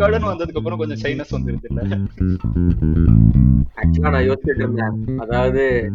[0.00, 1.82] ரெக்கார்டுன்னு வந்ததுக்கு அப்புறம் கொஞ்சம் சைனஸ் வந்துருது இல்ல?
[3.76, 5.92] ஆக்சுவலா நான் யோசிச்சுட்டு இருந்தேன் அதாவது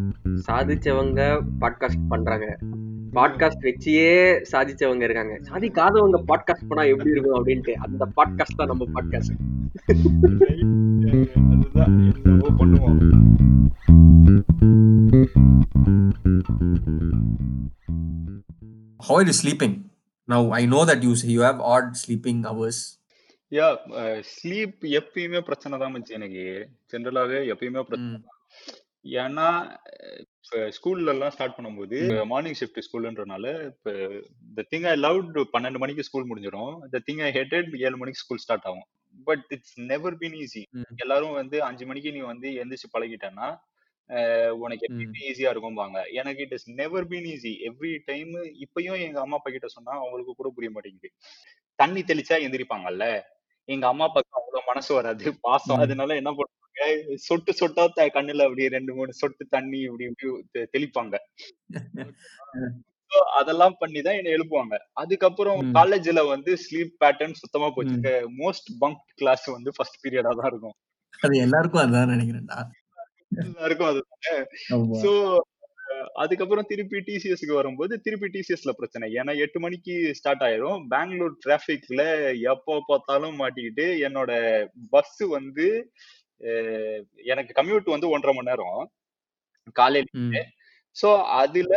[0.47, 2.57] சாதிச்சவங்க பாட்காஸ்ட் பண்றாங்க.
[3.13, 5.39] பாட்காஸ்ட் வச்சியே சாதிச்சவங்க இருக்காங்க.
[5.41, 7.71] சாதிக்காதவங்க பாட்காஸ்ட் பண்ணா எப்படி இருக்கும் அப்படின்ட்டு.
[7.71, 9.35] அந்த பாட்காஸ்ட் தான் நம்ம பாட்காஸ்ட்
[11.51, 12.13] அதுதான்
[12.57, 13.23] பண்ணுவோம்
[19.07, 19.73] How are you sleeping?
[20.27, 23.04] Now I know that you say you have odd sleeping hours.
[23.57, 23.67] Yeah
[24.33, 26.45] sleep எப்பயுமே பிரச்சனை தான் மச்சி எனக்கு.
[26.91, 28.39] ஜென்ரலாவே எப்பயுமே பிரச்சனை தான்.
[29.23, 29.47] ஏன்னா
[30.23, 31.97] இப்போ ஸ்கூல்ல எல்லாம் ஸ்டார்ட் பண்ணும்போது
[32.31, 33.91] மார்னிங் ஷிஃப்ட் ஸ்கூல்ன்றனால இப்போ
[34.57, 35.19] த திங் ஐ லவ்
[35.53, 36.73] பன்னெண்டு மணிக்கு ஸ்கூல் முடிஞ்சிடும்.
[36.93, 38.87] த திங் ஐ ஹேட்டட் ஏழு மணிக்கு ஸ்கூல் ஸ்டார்ட் ஆகும்.
[39.27, 40.63] But it's never been easy.
[41.03, 43.47] எல்லாரும் வந்து அஞ்சு மணிக்கு நீ வந்து எந்திரிச்சு பழகிட்டேன்னா
[44.63, 44.85] உனக்கு.
[44.87, 48.33] எப்பயுமே ஈஸியா இருக்கும்பாங்க எனக்கு it is never been easy every time
[48.65, 51.09] இப்பயும் எங்க அம்மா அப்பா கிட்ட சொன்னா அவங்களுக்கு கூட புரிய மாட்டேங்குது.
[51.79, 53.05] தண்ணி தெளிச்சா எந்திரிப்பாங்கல்ல?
[53.69, 55.81] எங்க அம்மா அப்பாவுக்கு அவ்வளவு மனசு வராது பாசம்.
[55.83, 56.63] அதனால என்ன பண்ணுவாங்க
[57.25, 57.83] சொட்டு சொட்டா
[58.15, 61.15] கண்ணுல அப்படியே ரெண்டு மூணு சொட்டு தண்ணி இப்படி இப்படி தெளிப்பாங்க
[63.39, 65.59] அதெல்லாம் பண்ணி தான் என்ன எழுப்புவாங்க அதுக்கப்புறம்.
[65.75, 67.97] காலேஜ்ல வந்து ஸ்லீப் பேட்டர்ன் சுத்தமா போச்சு.
[68.39, 70.75] மோஸ்ட் பங்க் கிளாஸ் வந்து ஃபர்ஸ்ட் பீரியடா தான் இருக்கும்
[71.19, 72.57] அது எல்லாருக்கும் அதான் நினைக்கிறேன்டா
[73.43, 74.01] எல்லாருக்கும் அது.
[75.03, 75.11] சோ
[76.23, 79.05] அதுக்கப்புறம் திருப்பி டிசிஎஸ்க்கு வரும்போது திருப்பி டிசிஎஸ்ல பிரச்சனை.
[79.19, 80.79] ஏன்னா எட்டு மணிக்கு ஸ்டார்ட் ஆயிரும்.
[80.93, 82.03] பெங்களூர் டிராபிக்ல
[82.51, 84.31] எப்போ பார்த்தாலும் மாட்டிக்கிட்டு என்னோட
[84.95, 85.67] பஸ் வந்து
[87.33, 88.81] எனக்கு கம்யூட் வந்து ஒன்றரை மணி நேரம்.
[89.79, 90.43] காலையில.
[90.95, 91.75] சோ அதுல.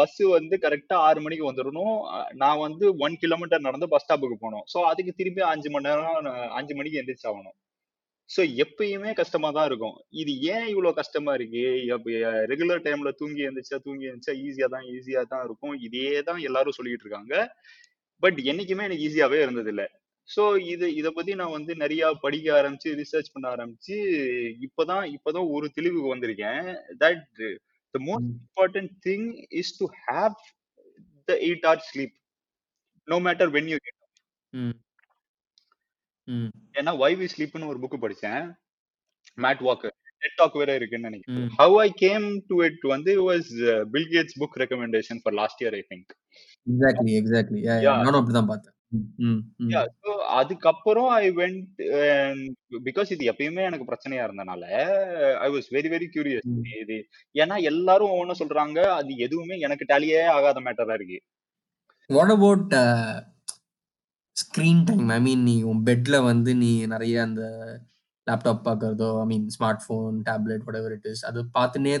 [0.00, 1.96] பஸ் வந்து கரெக்டா ஆறு மணிக்கு வந்துடணும்.
[2.42, 4.66] நான் வந்து ஒன் கிலோமீட்டர் நடந்து பஸ் ஸ்டாப்புக்கு போகணும்.
[4.74, 7.56] சோ அதுக்கு திருப்பி அஞ்சு மணி நேரம் அஞ்சு மணிக்கு எந்திரிச்சு ஆகணும்.
[8.30, 9.96] சோ எப்பயுமே கஷ்டமா தான் இருக்கும்.
[10.22, 11.62] இது ஏன் இவ்வளவு கஷ்டமா இருக்கு?
[12.50, 15.74] ரெகுலர் டைம்ல தூங்கி எழுந்திரிச்சா தூங்கி எழுந்திரிச்சா ஈஸியா தான் ஈஸியா தான் இருக்கும்.
[15.86, 17.34] இதே தான் எல்லாரும் சொல்லிட்டு இருக்காங்க.
[18.22, 19.84] பட் என்னைக்குமே எனக்கு ஈஸியாவே இருந்தது இல்ல.
[20.28, 23.96] சோ இது இத பத்தி நான் வந்து நிறைய படிக்க ஆரம்பிச்சு ரிசர்ச் பண்ண ஆரம்பிச்சு
[24.66, 26.66] இப்பதான் இப்பதான் ஒரு தெளிவுக்கு வந்திருக்கேன்.
[27.04, 27.24] That
[27.94, 28.28] the most.
[28.48, 29.28] Important thing
[29.60, 30.36] is to have
[31.28, 32.14] the eight hours sleep
[33.08, 33.98] no matter when you get
[36.28, 36.50] hmm.
[36.78, 38.44] ஏன்னா வை வி ஸ்லீப்னு ஒரு புக் படிச்சேன்
[39.38, 41.50] மேட் வாக்கர் நெட் டாக் வேற இருக்குன்னு நினைக்கிறேன் ம்.
[41.58, 43.50] How I came to it வந்து was
[43.92, 46.10] Bill Gates book recommendation for last year I think
[46.66, 47.58] Exactly, exactly.
[47.60, 47.84] Yeah, yeah.
[47.86, 48.00] Yeah.
[48.00, 48.74] நானும் அப்படிதான் பார்த்தேன்.
[49.22, 49.38] ம்.
[49.70, 49.80] யா
[50.38, 51.78] அதுக்கப்புறம் ஐ வெண்ட்
[52.82, 54.62] பிகாஸ் இது எப்பயுமே எனக்கு பிரச்சனையா இருந்தனால
[55.40, 56.62] I was very very curious hmm.
[56.82, 56.96] இது
[57.34, 61.18] ஏன்னா எல்லாரும் ஒவ்வொன்றும் சொல்றாங்க அது எதுவுமே எனக்கு டேலியே ஆகாத மேட்டரா இருக்கு
[62.10, 62.70] What about
[64.38, 65.10] uh, screen time?
[65.10, 67.42] I mean, நீ உன் பெட்ல வந்து நீ நிறைய அந்த
[68.26, 71.94] laptop பார்க்கறதோ I mean smart phone tablet whatever it is அது பார்த்துனே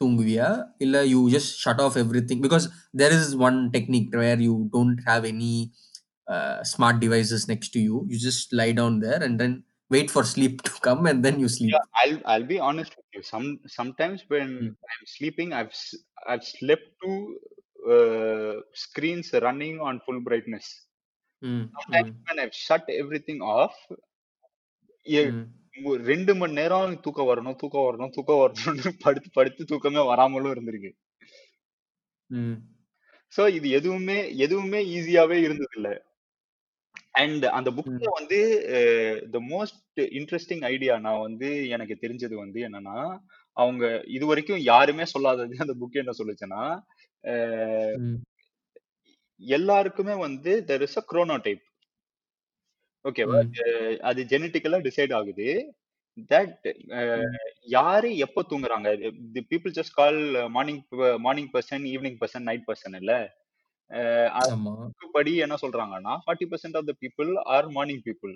[0.00, 1.98] தூங்குவியா இல்ல you just shut off
[2.30, 2.64] everything because
[3.00, 5.54] there is one technique where you don't have any
[6.72, 9.56] smart devices next to you you just lie down there and then
[9.90, 13.08] wait for sleep to come and then you sleep Yeah, I'll I'll be honest with
[13.16, 13.22] you.
[13.32, 14.70] Some sometimes when Mm.
[14.92, 16.00] I'm sleeping, I've s-
[16.32, 17.12] I've slept to
[17.86, 18.54] uh,
[18.84, 20.66] screens running on full brightness.
[21.42, 21.64] Hmm
[22.68, 23.74] shut everything off,
[25.06, 26.38] எ- hmm.
[26.38, 30.90] மணி நேரம் தூக்கம் வரணும் தூக்கம் வரணும் தூக்கம் வரணும்னு படுத்து படுத்து தூக்கமே வராமலும் இருந்திருக்கு.
[32.30, 32.56] ம்.
[33.32, 35.90] சோ இது எதுவுமே எதுவுமே ஈஸியாவே இருந்தது இல்ல
[37.10, 38.12] அண்ட் அந்த புக்ல ம்.
[38.12, 38.38] வந்து
[39.30, 42.98] த மோஸ்ட் இன்ட்ரெஸ்டிங் ஐடியா நான் வந்து எனக்கு தெரிஞ்சது வந்து என்னன்னா
[43.56, 46.62] அவங்க இது வரைக்கும் யாருமே சொல்லாதது அந்த புக் என்ன சொல்லுச்சுன்னா
[47.98, 48.20] ம்.
[49.40, 51.62] எல்லாருக்குமே வந்து தெர் இஸ் அ குரோனோடைப்
[53.04, 53.38] ஓகேவா
[54.00, 55.46] அது ஜெனட்டிக்கலா டிசைட் ஆகுது.
[56.30, 56.66] தட்
[57.76, 58.88] யாரு எப்போ தூங்குறாங்க?
[59.34, 60.18] The people just call
[60.56, 60.82] morning
[61.26, 63.12] morning person evening person night person இல்ல?
[65.16, 68.34] படி என்ன சொல்றாங்கன்னா forty percent of the people are morning people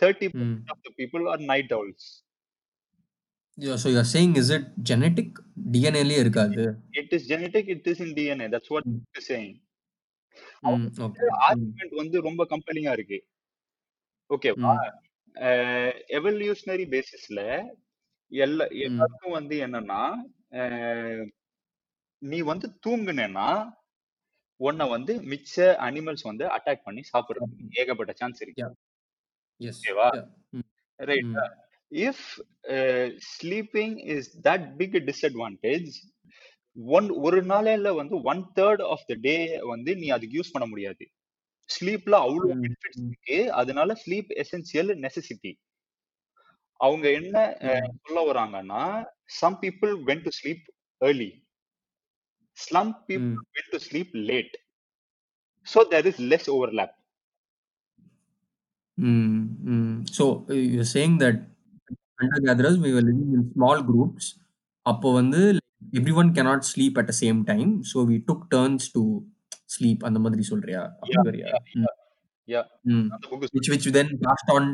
[0.00, 2.04] thirty percent of the people are night owls.
[3.58, 5.30] Yeah, so you're saying is it genetic
[5.72, 6.64] டிஎன்ஏலயே இருக்காது?
[6.92, 9.00] It is genetic it is in DNA that's what hmm.
[9.28, 9.56] Saying
[10.68, 11.36] hmm okay hmm.
[11.46, 13.18] Argument வந்து ரொம்ப கம்பெலிங்கா இருக்கு.
[14.30, 15.92] ஓகேவா ம்.
[16.16, 17.40] Evolutionary பேசிஸ்ல
[18.32, 18.78] எல்லா ம்.
[18.86, 20.00] எல்லாருக்கும் வந்து என்னன்னா
[20.58, 21.24] அஹ்,
[22.22, 23.48] நீ வந்து தூங்குனேன்னா
[24.60, 28.62] உன்னை வந்து மிச்ச அனிமல்ஸ் வந்து அட்டாக் பண்ணி சாப்பிடுறதுக்கு ஏகப்பட்ட சான்ஸ் இருக்கு.
[28.62, 28.70] யா
[29.60, 30.66] எஸ் ஓகேவா yeah hmm.
[31.92, 32.24] If
[33.28, 35.90] sleeping is that big disadvantage
[36.96, 39.34] one ஒரு நாளையில வந்து one third of the day
[39.72, 41.04] வந்து நீ அதுக்கு யூஸ் பண்ண முடியாது.
[41.70, 43.38] ஸ்லீப்ல அவ்வளவு ம் பெனிஃபிட்ஸ் இருக்கு.
[43.52, 45.52] அதனால ஸ்லீப் எசென்சியல் நெசசிட்டி
[46.80, 47.36] அவங்க என்ன
[48.02, 48.82] சொல்ல வராங்கன்னா
[49.40, 50.64] some people when to sleep
[51.00, 51.30] early
[52.58, 54.54] some people when to sleep late
[55.66, 56.94] so there is less overlap.
[60.16, 61.36] So uh, you're saying that
[62.20, 64.24] hunter gatherers we were living in small groups.
[64.86, 65.40] அப்போ வந்து
[65.98, 67.70] everyone cannot sleep at the same time.
[67.84, 69.02] So we took turns to
[69.74, 71.94] sleep அந்த மாதிரி சொல்றியா அப்படி Yeah, வரியா yeah, ம், yeah,
[72.54, 72.64] yeah.
[72.94, 73.06] ம்.
[73.14, 74.64] அந்த book is which which then passed on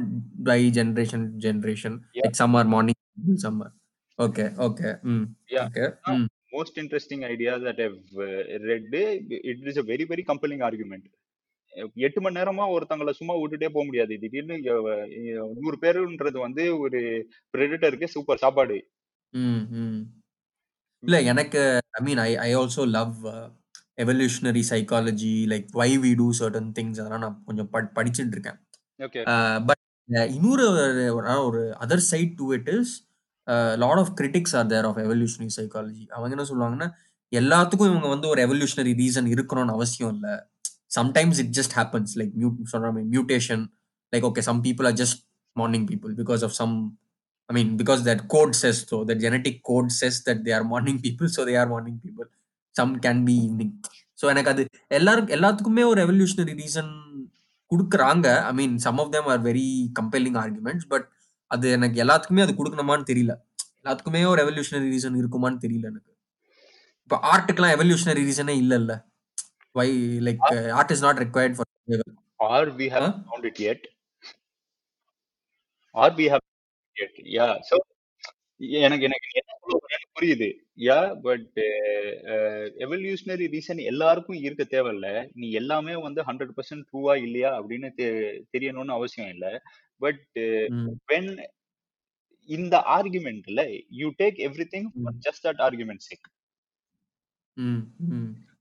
[0.50, 2.98] by generation to generation yeah, like some are morning
[3.44, 3.72] some are
[4.18, 5.24] okay okay mm.
[5.56, 5.66] yeah.
[5.68, 6.26] okay Now, mm.
[6.52, 8.84] most interesting idea that I've uh, read,
[9.50, 11.04] it is a very, very compelling argument.
[12.06, 14.56] எட்டு மணி நேரமா ஒருத்தங்கள சும்மா விட்டுட்டே போக முடியாது திடீர்னு
[15.62, 17.00] நூறு பேருன்றது வந்து ஒரு
[17.54, 18.76] பிரெடிட்டருக்கு சூப்பர் சாப்பாடு
[19.34, 19.96] Mm, mm.
[21.04, 21.60] இல்ல எனக்கு
[21.90, 23.16] I mean I I also love
[23.98, 28.58] evolutionary psychology like why we do certain things அதெல்லாம் நான் கொஞ்சம் படி படிச்சுட்டு இருக்கேன்
[29.66, 29.82] பட்
[30.30, 30.64] இன்னொரு
[31.14, 32.92] ஒரு- ஒரு other side to it is
[33.76, 36.88] lot of critics are there of evolutionary psychology அவங்க என்ன சொல்லுவாங்கன்னா
[37.32, 40.34] எல்லாத்துக்கும் இவங்க வந்து ஒரு எவல்யூஷனரி ரீசன் இருக்கணும்னு அவசியம் இல்லை.
[40.96, 43.62] Sometimes it just happens like mu சொல்ற mutation
[44.12, 45.18] like okay some people are just
[45.56, 46.74] morning people because of some
[47.50, 50.98] I mean, because that code says so, the genetic code says that they are morning
[51.06, 52.26] people, so they are morning people.
[52.76, 53.72] Some can be evening.
[54.20, 54.62] So எனக்கு அது
[54.98, 56.92] எல்லாருக்கும் எல்லாத்துக்குமே ஒரு evolutionary reason
[57.70, 58.26] கொடுக்குறாங்க.
[58.50, 59.66] I mean some of them are very
[59.98, 61.06] compelling arguments but
[61.50, 63.32] அது எனக்கு எல்லாத்துக்குமே அது கொடுக்கணுமான்னு தெரியல.
[63.80, 66.10] எல்லாத்துக்குமே ஒரு எவல்யூஷனரி ரீசன் இருக்குமான்னு தெரியல எனக்கு.
[67.04, 68.94] இப்போ ஆர்ட்டுக்கெல்லாம் எவல்யூஷனரி ரீசனே இல்லைல்ல.
[69.78, 69.88] Why
[70.28, 70.42] like
[70.78, 71.70] art is not required for
[72.54, 73.82] or we have found it yet.
[76.04, 76.44] Or we have
[77.36, 77.76] yeah so
[78.80, 79.78] எனக்கு எனக்கு என்ன சொல்ல
[80.18, 80.48] புரியுது.
[80.78, 81.56] யா பட்
[82.84, 85.08] எவல்யூஷனரி ரீசன் எல்லாருக்கும் இருக்க தேவையில்ல.
[85.34, 87.50] நீ எல்லாமே வந்து ஹண்ட்ரட் பர்சன்ட் ட்ரூவா இல்லையா?
[87.60, 89.46] அப்படின்னு தெ- தெரியணும்னு அவசியம் இல்ல.
[90.00, 90.24] பட்
[91.08, 91.30] வென்
[92.48, 94.38] இந்த ஆர்குமெண்ட்ல you take
[94.74, 94.88] everything
[95.26, 96.28] just that argument sake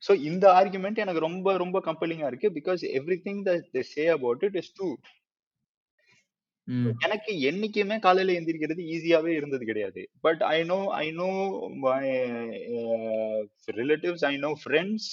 [0.08, 2.50] so இந்த ஆர்குமெண்ட் எனக்கு ரொம்ப ரொம்ப கம்பெலிங்கா இருக்கு.
[2.52, 2.82] Because
[3.26, 3.42] everything
[3.74, 4.90] they say about it is true
[7.06, 11.30] எனக்கு என்னைக்குமே காலையில எந்திரிக்கிறது ஈஸியாவே இருந்தது கிடையாது but I know I know
[11.86, 11.98] my
[13.82, 15.10] relatives I know friends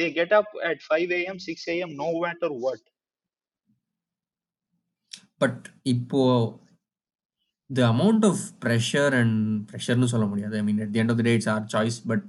[0.00, 2.86] they get up at five AM six AM no matter what
[5.42, 5.62] but
[5.94, 6.22] இப்போ
[7.70, 9.34] the amount of pressure and
[9.68, 12.22] pressureனு சொல்ல முடியாது I mean at the end of the day it's our choice but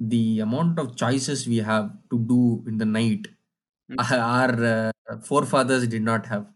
[0.00, 3.24] the amount of choices we have to do in the night
[3.88, 3.98] Hmm.
[4.34, 4.90] our uh,
[5.28, 6.53] forefathers did not have Hmm.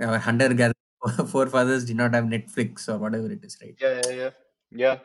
[0.00, 0.82] Our hunter gatherer
[1.32, 4.32] forefathers did not have netflix or whatever it is right Yeah, yeah, yeah.
[4.72, 4.96] Yeah.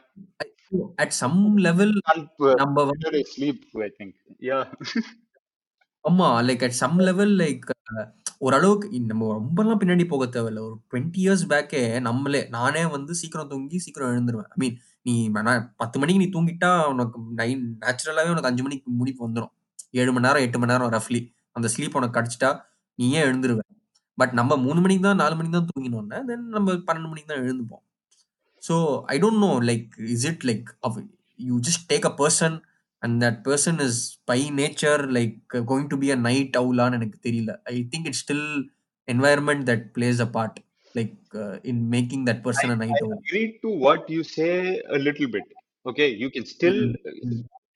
[0.98, 4.14] At some level And uh, நம்ம வந்து better is sleep, I think.
[4.42, 4.64] Yeah.
[6.06, 7.66] ஆமா like at some level like
[8.46, 13.80] ஓரளவுக்கு நம்ம ரொம்பலாம் பின்னாடி போக தேவையில்ல ஒரு டுவெண்ட்டி இயர்ஸ் பேக்கே நம்மளே நானே வந்து சீக்கிரம் தூங்கி
[13.86, 14.78] சீக்கிரம் எழுந்துருவேன் ஐ மீன்
[15.08, 15.14] நீ
[15.82, 19.54] பத்து மணிக்கு நீ தூங்கிட்டா உனக்கு நைன் நேச்சுரலாகவே உனக்கு அஞ்சு மணிக்கு முடிப்பு வந்துடும்
[20.02, 21.22] ஏழு மணி நேரம் எட்டு மணி நேரம் ரஃப்லி
[21.56, 22.52] அந்த ஸ்லீப் உனக்கு கிடைச்சிட்டா
[23.00, 23.70] நீயே எழுந்துருவேன்
[24.18, 27.84] பட் நம்ம மூணு மணிக்கு தான் நாலு மணிக்கு தான் தூங்கினோம்னா தென் நம்ம பன்னெண்டு மணிக்கு தான் எழுந்துப்போம்.
[28.64, 28.76] So
[29.14, 30.68] I don't know like is it like
[31.50, 32.58] you just take a person
[33.04, 35.38] and that person is by nature like
[35.72, 37.54] going to be a night அவுலான்னு எனக்கு தெரியல.
[37.74, 38.48] I think it still
[39.08, 40.60] environment that plays a part
[40.96, 41.18] like
[41.72, 44.54] in making that person a night owl agree to what you say
[44.98, 45.48] a little bit.
[45.90, 46.76] Okay, you can still,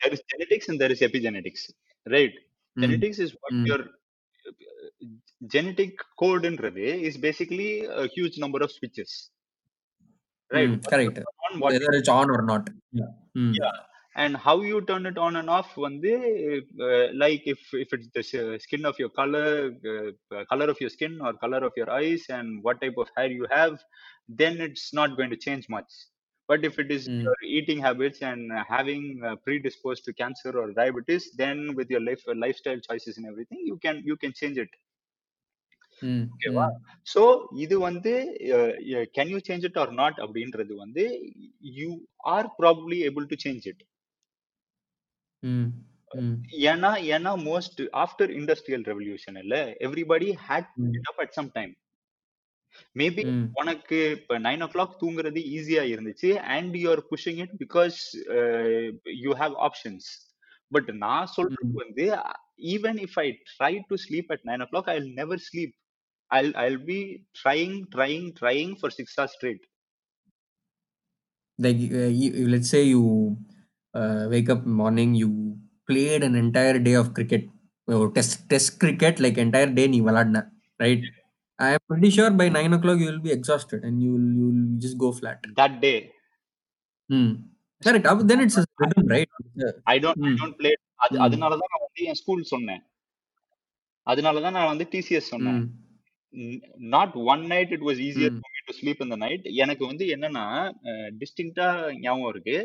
[0.01, 1.61] there is genetics and there is epigenetics,
[2.05, 2.35] right?
[2.77, 4.04] Genetics is what your uh,
[5.47, 9.29] genetic code in Relay is basically a huge number of switches.
[10.51, 10.69] Right?
[10.69, 11.19] Mm, correct.
[11.51, 12.69] On, Whether it's, on or not.
[12.91, 13.05] Yeah.
[13.37, 13.53] Mm.
[13.59, 13.71] yeah.
[14.17, 18.07] And how you turn it on and off one day, uh, like if, if it's
[18.13, 19.73] the skin of your color,
[20.31, 23.29] uh, color of your skin or color of your eyes and what type of hair
[23.29, 23.83] you have,
[24.29, 25.91] then it's not going to change much.
[26.47, 27.23] But if it is mm.
[27.23, 32.21] your eating habits and having uh, predisposed to cancer or diabetes, then with your life,
[32.35, 34.69] lifestyle choices and everything, you can you can change it
[36.25, 36.65] ஓகேவா?
[37.07, 37.21] So
[37.57, 38.13] இது வந்து
[39.15, 41.03] can you change it or not அப்படின்றது வந்து
[41.77, 41.89] you
[42.33, 43.83] are probably able to change it
[46.65, 49.55] ஏன்னா ஏன்னா most after industrial revolution இல்ல
[49.87, 51.73] everybody had get up at some time
[52.95, 53.23] maybe
[53.59, 57.99] உனக்கு இப்ப நைன் ஓ கிளாக் தூங்குறது ஈஸியா இருந்துச்சு and you are pushing it because
[59.23, 60.07] you have options
[60.71, 62.05] but நான் சொல்றது வந்து
[62.73, 65.75] even if I try to sleep at nine o'clock I never sleep
[66.30, 69.62] I'll I'll be trying, trying, trying for six hours straight.
[71.58, 73.36] Like uh, you, let's say you
[73.94, 75.30] uh, wake up morning, you
[75.86, 77.44] played an entire day of cricket,
[77.86, 80.42] or test test cricket, like entire day நீ விளையாடின,
[80.84, 81.02] right?
[81.58, 84.66] I'm pretty sure by nine o'clock you will be exhausted and you will you will
[84.84, 85.40] just go flat.
[85.62, 85.98] That day.
[87.10, 87.30] Hmm.
[87.84, 88.06] Correct.
[88.30, 89.28] Then it's a rhythm, right?
[89.94, 90.76] I don't I don't play.
[91.04, 92.82] அது அதனால தான் நான் வந்து என் school சொன்னேன்
[94.12, 95.60] அதனால தான் நான் வந்து டிசிஎஸ் சொன்னேன்
[96.93, 98.35] Not one night it was easier.
[98.39, 100.45] For me to sleep in the night எனக்கு வந்து என்னன்னா
[101.21, 101.67] டிஸ்டிங்டா
[102.01, 102.57] ஞாபகம் இருக்கு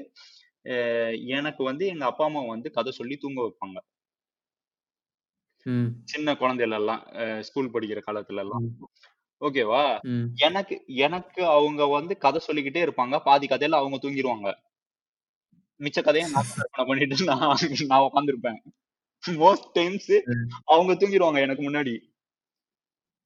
[1.37, 3.79] எனக்கு வந்து எங்க அப்பா அம்மா வந்து கதை சொல்லி தூங்க வைப்பாங்க.
[6.13, 7.03] சின்ன குழந்தையில எல்லாம்
[7.41, 8.67] ஸ்கூல் படிக்கிற காலத்துல எல்லாம்.
[9.41, 9.83] ஓகேவா.
[10.47, 10.75] எனக்கு
[11.07, 14.49] எனக்கு அவங்க வந்து கதை சொல்லிக்கிட்டே இருப்பாங்க பாதி கதையில அவங்க தூங்கிடுவாங்க
[15.81, 17.45] மிச்ச கதையை நான் கற்பனை பண்ணிட்டு நான்
[17.93, 18.59] நான் உட்காந்துருப்பேன்
[19.25, 20.13] மோஸ்ட் டைம்ஸ்.
[20.73, 21.95] அவங்க தூங்கிடுவாங்க எனக்கு முன்னாடி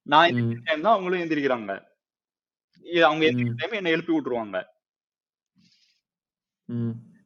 [0.06, 0.26] நான்.
[0.30, 1.72] எந்திரிக்கிற டைம் தான் அவங்களும் எந்திரிக்கிறாங்க
[3.04, 3.56] அவங்க எந்திரிக்கிற.
[3.60, 4.58] டைம் என்னை எழுப்பி விட்டுருவாங்க.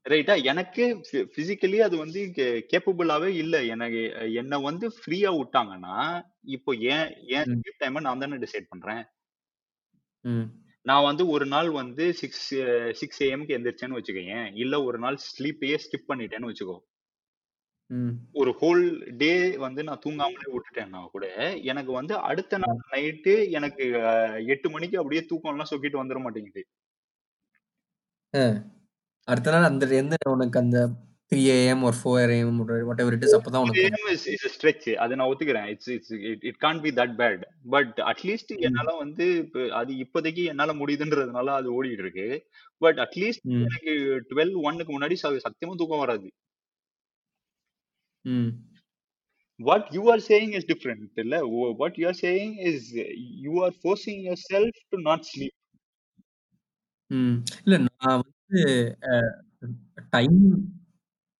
[0.07, 0.85] ரைட்டா எனக்கு
[1.35, 2.21] பிசிக்கலி அது வந்து
[2.73, 4.03] கேப்பபிளாவே இல்ல எனக்கு
[4.41, 5.97] என்ன வந்து ஃப்ரீயா விட்டாங்கன்னா
[6.57, 7.49] இப்போ ஏன் ஏன்.
[7.55, 9.03] ஸ்லீப் டைமை நான் தானே டிசைட் பண்றேன்.
[10.87, 12.47] நான் வந்து ஒரு நாள் வந்து சிக்ஸ்
[13.01, 16.77] சிக்ஸ் ஏஎம்க்கு எந்திரிச்சேன்னு வச்சுக்கோயேன் இல்ல ஒரு நாள் ஸ்லீப்பையே ஸ்கிப் பண்ணிட்டேன்னு வச்சுக்கோ.
[18.41, 18.83] ஒரு ஹோல்
[19.21, 19.31] டே
[19.65, 21.27] வந்து நான் தூங்காமலே விட்டுட்டேன்னா கூட.
[21.71, 23.85] எனக்கு வந்து அடுத்த நாள் நைட்டு எனக்கு
[24.55, 26.63] எட்டு மணிக்கு அப்படியே தூக்கம் எல்லாம் சொக்கிட்டு வந்துட மாட்டேங்குது.
[29.29, 30.79] அடுத்த நாள் அந்த எந்த உனக்கு அந்த
[31.33, 32.61] த்ரீ ஏஎம் ஒரு four AM
[33.03, 33.83] whatever it is அப்பதான் உனக்கு
[34.35, 35.69] இஸ் ஸ்ட்ரெச் அதை நான் ஒத்துக்கிறேன்.
[35.73, 36.15] It's it's
[36.51, 37.43] it can't be that bad
[37.75, 38.53] but at least.
[38.69, 39.27] என்னால வந்து
[39.81, 42.29] அது இப்போதைக்கு என்னால முடியுதுன்றதுனால அது ஓடிட்டு இருக்கு.
[42.83, 43.45] But at least.
[43.67, 43.95] எனக்கு
[44.31, 46.29] டுவெல் ஒன்னுக்கு முன்னாடி சத்தியமா தூக்கம் வராது.
[48.29, 48.51] ம்.
[49.61, 51.37] what you are saying is different இல்ல
[51.81, 52.81] what you are saying is
[53.45, 55.55] you are forcing yourself to not sleep
[57.11, 57.37] ம்.
[57.65, 58.61] இல்ல நான் வந்து
[60.17, 60.41] டைம்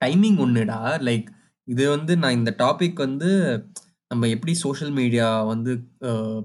[0.01, 0.79] டைமிங் ஒண்ணுடா
[1.09, 1.29] லைக்
[1.69, 3.31] இது வந்து நான் இந்த டாபிக் வந்து
[4.11, 5.73] நம்ம எப்படி சோஷியல் மீடியா வந்து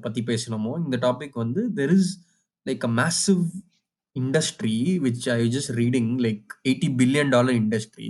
[0.05, 2.09] பத்தி பேசணுமோ இந்த டாபிக் வந்து there is
[2.65, 3.43] like a massive
[4.15, 8.09] industry which I just reading like eighty billion dollar industry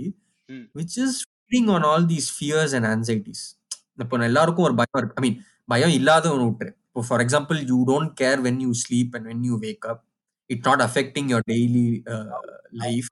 [0.78, 3.44] which is feeding on all these fears and anxieties
[4.04, 5.16] இப்போ எல்லாருக்கும் ஒரு பயம் இருக்கு.
[5.20, 5.38] ஐ மீன்
[5.72, 6.72] பயம் இல்லாதவன் விட்டுரு.
[6.88, 10.02] இப்போ for example you don't care when you sleep and when you wake up
[10.50, 11.86] it not affecting your daily
[12.84, 13.10] life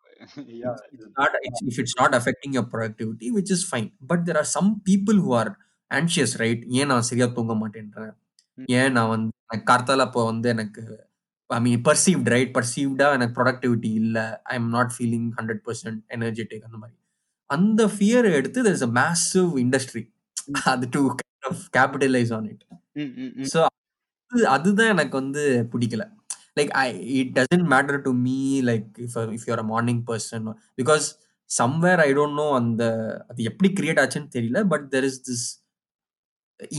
[1.69, 3.89] if it's not affecting your productivity which is fine.
[4.11, 5.51] But there are some people who are
[5.91, 6.61] anxious right?
[6.81, 8.13] ஏன் நான் சரியா தூங்க மாட்டேன்றேன்?
[8.81, 9.31] ஏன் நான் வந்து
[9.71, 10.83] கார்த்தால அப்போ வந்து எனக்கு
[11.51, 14.27] ஐ மீன் பர்சீவ்ட் ரைட் பர்சீவ்டா எனக்கு ப்ரொடக்டிவிட்டி இல்லை.
[14.53, 16.97] I am not feeling hundred percent energetic அந்த மாதிரி.
[17.55, 20.03] அந்த ஃபியர் எடுத்து there is a massive industry.
[20.49, 22.65] ம், அது to kind of capitalize on it
[22.97, 23.49] ம், ம், ம்.
[23.53, 23.59] ஸோ
[24.33, 25.43] அது அதுதான் எனக்கு வந்து
[25.73, 26.05] பிடிக்கல.
[26.59, 26.87] Like I
[27.19, 28.39] it doesn't matter to me
[28.71, 30.47] like if if you're a morning person
[30.81, 31.07] because
[31.51, 32.83] somewhere I don't know அந்த
[33.31, 35.45] அது எப்படி கிரியேட் ஆச்சுன்னு தெரியல but there is this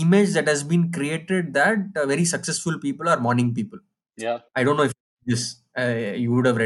[0.02, 3.80] image that has been created that uh, very successful people are morning people.
[4.18, 4.38] Yeah.
[4.56, 4.94] I don't know if
[5.28, 5.44] this
[5.76, 6.60] uh, you would have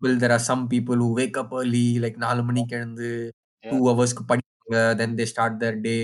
[0.00, 3.08] example there are some people who wake up early like நாலு மணிக்கு எழுந்து
[3.64, 5.96] two ஹவர்ஸ்க்கு படிப்பாங்க தென் they start தர் டே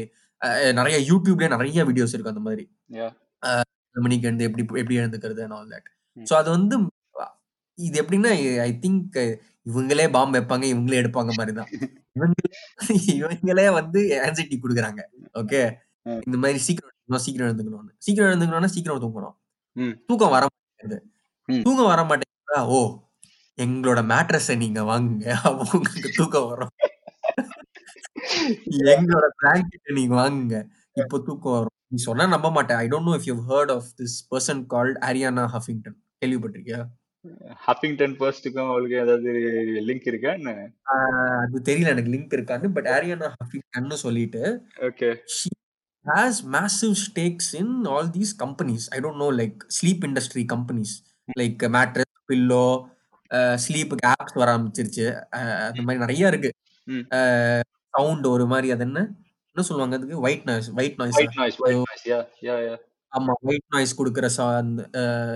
[0.78, 2.64] நிறைய யூடியூப்ல நிறைய videos இருக்கு அந்த மாதிரி.
[3.42, 6.76] நாலு மணிக்கு எழுந்து எப்படி எப்படி எழுந்துக்கிறது அண்ட் ஆல் தட் ஸோ அது வந்து
[7.78, 8.32] இது எப்படின்னா
[8.68, 9.16] ஐ திங்க்
[9.70, 11.70] இவங்களே பாம்பு வைப்பாங்க இவங்களே எடுப்பாங்க மாதிரி தான்.
[12.16, 12.50] இவங்களே
[13.20, 15.00] இவங்களே வந்து ஆன்சைட்டி கொடுக்குறாங்க.
[15.40, 15.60] ஓகே
[16.26, 17.92] இந்த மாதிரி சீக்கிரம் சீக்கிரம் எழுந்துக்கணும்னு.
[18.06, 19.36] சீக்கிரம் எழுந்துக்கணும்னா சீக்கிரம் தூங்கணும்.
[20.08, 20.98] தூக்கம் வர மாட்டேங்குது.
[21.66, 22.78] தூக்கம் வர மாட்டேங்குதா ஓ
[23.62, 25.28] எங்களோட மேட்ரஸை நீங்க வாங்குங்க.
[25.42, 26.68] அப்போ உங்களுக்கு தூக்கம் வரும்.
[28.70, 30.68] எங்களோட பிளாங்கெட்டை நீங்க வாங்குங்க.
[30.92, 31.68] இப்போ தூக்கம் வரும்.
[31.86, 32.76] நீ சொன்னா நம்ப மாட்டேன்.
[32.76, 35.96] I don't know if you heard of this person called Arianna Huffington
[36.26, 36.84] கேள்விப்பட்டிருக்கியா?
[37.66, 39.32] Huffington ஃபர்ஸ்ட்டுக்கும் அவளுக்கு ஏதாவது
[39.86, 40.32] லிங்க் இருக்கா?
[40.32, 40.70] என்ன?
[40.94, 41.86] ஆஹ் அது தெரியல.
[41.86, 42.68] எனக்கு லிங்க் இருக்கான்னு.
[42.68, 45.16] பட் ஆரியானா ஹஃபிங்டன் சொல்லிட்டு okay
[46.06, 48.82] has massive stakes in all these companies.
[48.90, 50.90] I don't know, like sleep industry companies,
[51.38, 52.93] like uh, mattress, pillow,
[53.64, 55.06] sleep apps வர ஆரம்பிச்சிருச்சு.
[55.68, 56.50] அந்த மாதிரி நிறைய இருக்கு.
[57.94, 59.00] சவுண்ட் ஒரு மாதிரி அது என்ன?
[59.56, 60.20] என்ன சொல்லுவாங்க அதுக்கு?
[60.20, 62.76] ஒயிட் நாய்ஸ் ஒயிட் நாய்ஸா
[63.12, 64.28] ஆமா ஒயிட் நாய்ஸ் கொடுக்குற
[64.60, 64.82] அந்த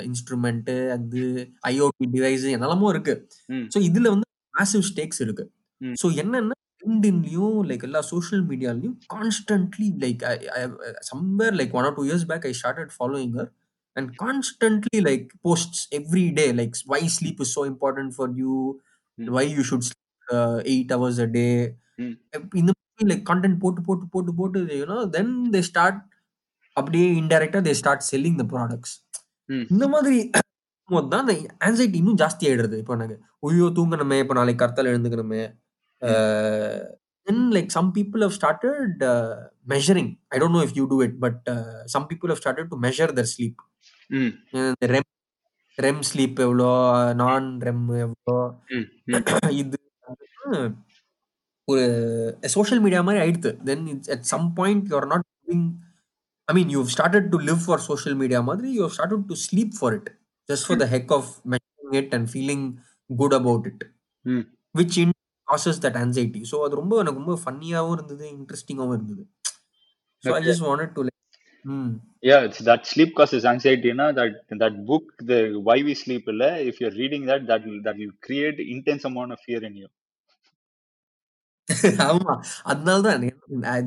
[0.09, 1.21] இன்ஸ்ட்ருமெண்ட் அது
[1.69, 3.15] ஐஓடி டிவைஸ் என்னெல்லாமோ இருக்கு.
[3.75, 4.29] ஸோ இதுல வந்து
[4.59, 5.45] மேசிவ் ஸ்டேக்ஸ் இருக்கு.
[6.03, 10.21] ஸோ என்னன்னா லிங்க்டின்லயும் லைக் எல்லா social மீடியாலையும் constantly like
[11.11, 13.51] somewhere like one or two years back I started following her
[15.09, 18.55] like posts every day like why sleep is so important for you
[19.19, 19.89] hmm why you should
[20.67, 21.47] eight hours a day
[21.99, 22.15] hmm
[22.55, 26.01] இந்த மாதிரி like content போட்டு போட்டு போட்டு போட்டு you know then they start
[26.77, 28.95] அப்படியே இன்டைரக்டா they start selling the products
[29.71, 30.19] இந்த மாதிரி
[30.89, 31.35] போது தான் அந்த
[31.67, 35.43] ஆன்சைட்டி இன்னும் ஜாஸ்தி ஆயிடுறது இப்போ எனக்கு ஐயோ தூங்கணுமே இப்போ நாளைக்கு கர்த்தால எழுந்துக்கணுமே.
[37.27, 39.03] Then like some people have started
[39.69, 41.43] measuring I don't know if you do it but
[41.95, 43.59] some people have started to measure their sleep
[44.11, 44.33] hmm.
[44.93, 45.09] REM
[45.79, 46.71] REM sleep எவ்வளோ
[47.21, 48.37] நான் ரெம் எவ்வளோ
[48.73, 49.25] ம் ம்.
[49.59, 49.77] இது
[51.69, 51.85] ஒரு
[52.53, 53.51] சோஷியல் மீடியா மாதிரி ஆயிடுது.
[53.67, 55.67] Then it's at some point you are not doing
[56.49, 59.97] I mean you started to live for social media மாதிரி you started to sleep for
[59.99, 60.09] it
[60.49, 62.65] just for the heck of measuring it and feeling
[63.11, 63.85] good about it
[64.27, 64.45] hmm.
[64.75, 65.15] Which in
[65.49, 69.23] causes that anxiety so அது ரொம்ப எனக்கு ரொம்ப ஃபன்னியாகவும் இருந்தது இன்ட்ரெஸ்டிங்காகவும் இருந்தது.
[70.25, 71.18] So I just wanted to like
[71.69, 71.93] hmm.
[72.23, 73.93] Yeah, it's that sleep causes anxiety.
[73.93, 74.07] Na?
[74.13, 74.33] That
[74.63, 78.15] that book, the Why We Sleep, illa, if you're reading that, that will that will
[78.21, 79.89] create intense amount of fear in you.
[82.09, 82.35] ஆமா
[82.65, 83.25] அதனால தான்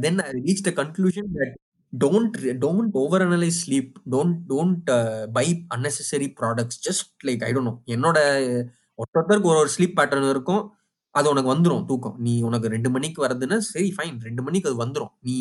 [0.05, 1.53] then I reach the conclusion that
[1.93, 2.35] don't
[2.65, 2.93] don't
[3.27, 4.91] overanalyse sleep don't don't
[5.31, 5.45] buy
[5.75, 8.17] unnecessary products just like I don't know என்னோட
[9.00, 10.63] ஒருத்தருக்கு ஒரு ஒரு sleep pattern இருக்கும்
[11.15, 12.17] அது உனக்கு வந்துடும் தூக்கம்.
[12.25, 15.38] நீ உனக்கு ரெண்டு மணிக்கு வருதுன்னா சரி ஃபைன் ரெண்டு மணிக்கு அது வந்துடும் நீ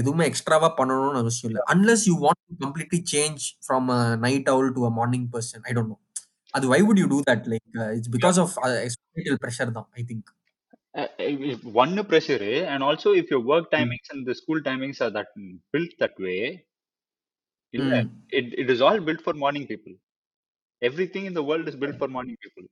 [0.00, 3.88] எதுவுமே எக்ஸ்ட்ராவா பண்ணணும்னு அவசியம் இல்லை unless you want to completely change from
[4.26, 5.98] night owl to a morning person I don't know
[6.50, 8.54] அது why would you do that like it's because of
[9.46, 10.30] pressure தான் I think
[10.94, 11.06] Uh,
[12.08, 13.74] pressure, and also if your work Mm.
[13.74, 15.28] timings and the school timings are that
[15.72, 16.66] built that way,
[17.72, 19.94] illa, it, it is all built for morning people.
[20.82, 22.64] Everything in the world is built for morning people.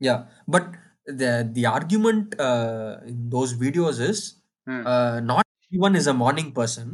[0.00, 0.74] Yeah, but
[1.06, 4.45] the the argument uh, in those videos is Hmm.
[4.66, 6.86] Uh, not everyone is a morning person.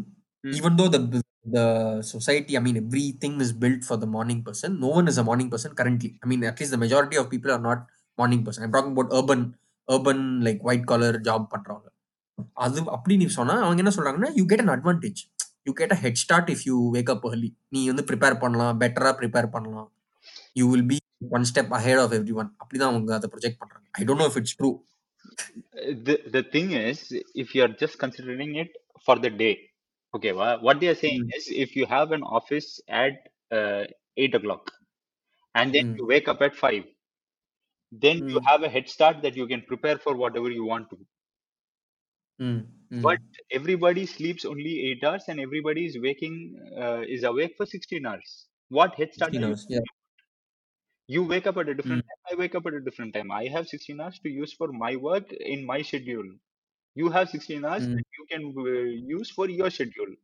[0.45, 0.52] Hmm.
[0.52, 1.00] Even though the
[1.47, 1.67] the
[2.05, 4.79] society, I mean, everything is built for the morning person.
[4.79, 6.11] No one is a morning person currently.
[6.23, 7.81] I mean, at least the majority of people are not
[8.19, 8.64] morning person.
[8.64, 9.41] I'm talking about urban,
[9.88, 11.88] urban like white collar job பண்றவங்க.
[12.64, 15.21] அது அப்படி நீ சொன்னா அவங்க என்ன சொல்றாங்கன்னா you get an advantage
[15.69, 19.11] you get a head start if you wake up early நீ வந்து ப்ரிப்பேர் பண்ணலாம் பெட்டரா
[19.21, 19.88] ப்ரிப்பேர் பண்ணலாம்
[20.61, 20.99] you will be
[21.37, 24.57] one step ahead of everyone அப்படிதான் அவங்க அதை ப்ரொஜெக்ட் பண்றாங்க I don't know if it's
[24.61, 24.91] true Uh,
[25.75, 28.71] The the thing is, if you are just considering it
[29.05, 29.71] for the day,
[30.15, 33.15] okay, wha- what they are saying is, if you have an office at
[33.51, 33.85] uh,
[34.17, 34.71] eight o'clock
[35.55, 35.99] and then Mm.
[35.99, 36.85] you wake up at five,
[37.91, 38.47] then you Mm.
[38.47, 41.07] have a head start that you can prepare for whatever you want to.
[42.39, 42.61] ம்
[42.95, 43.19] But
[43.51, 48.49] everybody sleeps only eight hours and everybody is waking uh, is awake for 16 hours.
[48.68, 49.57] What head start 16 are you?
[49.57, 49.81] hours yeah
[51.14, 52.09] You wake up at a different Mm.
[52.09, 52.20] time.
[52.31, 53.31] I wake up at a different time.
[53.31, 56.29] I have 16 hours to use for my work in my schedule.
[56.94, 57.96] You have 16 hours Mm.
[57.96, 58.83] that you can uh,
[59.18, 60.14] use for your schedule.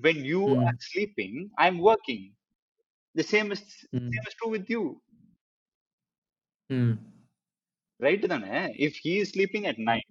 [0.00, 0.68] When you Mm.
[0.68, 2.34] are sleeping, I'm working.
[3.14, 3.60] The same is
[3.92, 4.12] Mm.
[4.12, 5.02] same is true with you,
[6.70, 6.98] Mm.
[8.00, 8.20] right?
[8.28, 8.42] then
[8.76, 10.02] If he is sleeping at nine,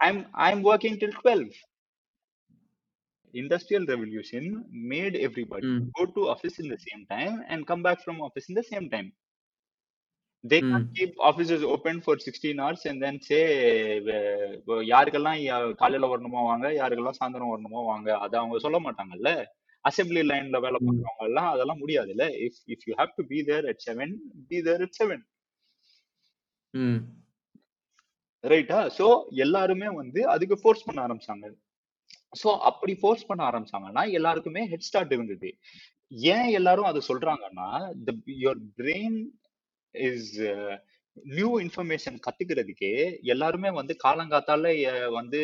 [0.00, 1.48] I'm I'm working till 12.
[3.36, 4.44] Industrial revolution
[4.88, 5.84] made everybody Mm.
[5.92, 8.86] go to office in the same time and come back from office in the same
[8.88, 9.08] time.
[10.44, 10.96] They can't Mm.
[10.96, 13.40] keep offices open for 16 hours and then say
[14.00, 14.20] "வே-
[14.66, 15.40] வே- யாருக்கெல்லாம்
[15.74, 19.30] காலையில வரணுமோ வாங்க யாருக்கெல்லாம் சாயந்தரம் வரணுமோ வாங்க அதை அவங்க சொல்ல மாட்டாங்கல்ல
[19.84, 20.86] அசெம்பிளி லைன்ல வேலை Mm.
[20.86, 24.14] பார்க்கறவங்க எல்லாம் அதெல்லாம் முடியாதுல்ல if if you have to be there at seven
[24.48, 25.24] be there at seven.
[28.44, 29.06] ரைட்டா சோ
[29.44, 31.46] எல்லாருமே வந்து அதுக்கு ஃபோர்ஸ் பண்ண ஆரம்பிச்சாங்க
[32.42, 35.50] சோ அப்படி ஃபோர்ஸ் பண்ண ஆரம்பிச்சாங்கன்னா எல்லாருக்குமே ஹெட் ஸ்டார்ட் இருந்தது.
[36.34, 37.68] ஏன் எல்லாரும் அதை சொல்றாங்கன்னா
[38.42, 39.18] your brain
[39.94, 40.34] is
[41.36, 42.92] new information கத்துக்கிறதுக்கே
[43.32, 44.72] எல்லாருமே வந்து காலங்காத்தால
[45.18, 45.40] வந்து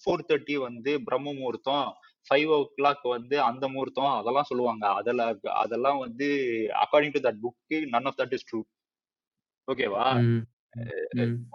[0.00, 1.88] ஃபோர் தேர்ட்டி வந்து பிரம்ம முகூர்த்தம்
[2.26, 4.84] ஃபைவ் ஓ கிளாக் வந்து அந்த முகூர்த்தம் அதெல்லாம் சொல்லுவாங்க.
[4.98, 6.28] அதெல்லாம் அதெல்லாம் வந்து
[6.82, 8.60] according to that book none of that is true
[9.68, 10.04] ஓகேவா.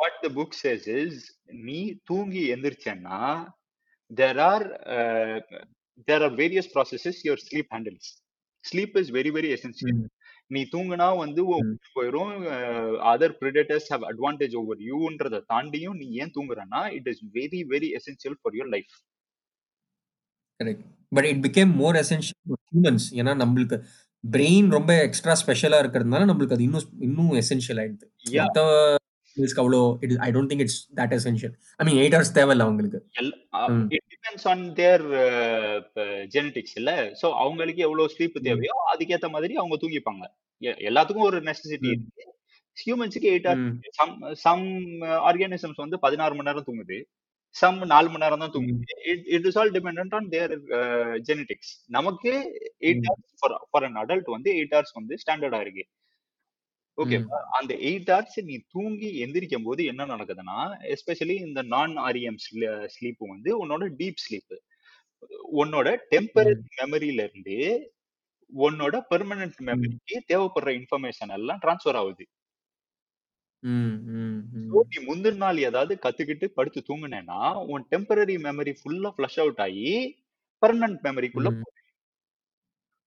[0.02, 1.22] What the book says is
[1.68, 3.20] நீ தூங்கி எந்திரிச்சேன்னா
[4.16, 4.64] there are
[4.96, 5.40] uh,
[6.08, 8.08] there are various processes your sleep handles.
[8.60, 9.92] Sleep is very very essential.
[9.94, 10.16] Mm.
[10.50, 11.42] நீ தூங்குனா வந்து
[11.96, 12.34] போயிரும்
[13.12, 18.38] other predators have advantage over youன்றத தாண்டியும் நீ ஏன் தூங்குறன்னா it is very very essential
[18.42, 18.94] for your life
[20.64, 23.84] correct but it became more essential humans ஏன்னா நம்மளுக்கு
[24.32, 28.06] பிரெயின் ரொம்ப எக்ஸ்ட்ரா ஸ்பெஷலா இருக்கிறதுனால நம்மளுக்கு அது இன்னும் இன்னும் எசென்ஷியல் ஆயிடுது.
[29.42, 33.00] மற்ற அவ்வளோ it I don't think it's that essential I mean eight hours தேவையில்ல அவங்களுக்கு.
[33.96, 35.06] It depends on their
[36.36, 36.92] genetics இல்ல.
[37.22, 40.26] சோ அவங்களுக்கு எவ்வளவு ஸ்லீப் தேவையோ அதுக்கேத்த மாதிரி அவங்க தூங்கிப்பாங்க.
[40.90, 42.26] எல்லாத்துக்கும் ஒரு நெசசிட்டி இருக்கு.
[42.78, 44.66] ஹியூமன்ஸுக்கு eight hours some some
[45.30, 46.98] organisms வந்து பதினாறு மணி நேரம் தூங்குது.
[47.56, 48.96] சம் நாலு மணி நேரம் தான் தூங்குது.
[49.12, 50.54] It it is all depend on their
[51.30, 52.32] genetics நமக்கு
[52.88, 55.86] eight hours for for an adult வந்து எயிட் ஹவர்ஸ் வந்து ஸ்டாண்டர்டா இருக்கு.
[56.98, 57.02] ம்.
[57.04, 60.60] ஓகேவா அந்த எயிட் ஹவர்ஸ் நீ தூங்கி எந்திரிக்கும் போது என்ன நடக்குதுன்னா
[60.94, 62.40] எஸ்பெஷலி இந்த நான் ஆர்இஎம்
[62.96, 64.56] ஸ்லீப் வந்து உன்னோட டீப் ஸ்லீப்
[65.60, 66.02] உன்னோட ம்.
[66.12, 67.58] டெம்பரரி மெமரியில இருந்து
[68.52, 69.68] உன்னோட பெர்மனன்ட் ம்.
[69.70, 72.26] மெமரிக்கு தேவைப்படுற இன்ஃபர்மேஷன் எல்லாம் ட்ரான்ஸ்ஃபர் ஆகுது.
[73.64, 77.40] ம் ம் ஸோ ம் நீ முந்தின நாள் ஏதாவது கத்துக்கிட்டு படுத்து தூங்குனேன்னா
[77.72, 79.92] உன் டெம்பரரி மெமரி ஃபுல்லா ஃப்ளஷ் அவுட் ஆகி
[80.62, 81.64] பெர்மனன்ட் மெமரிக்குள்ள ம்.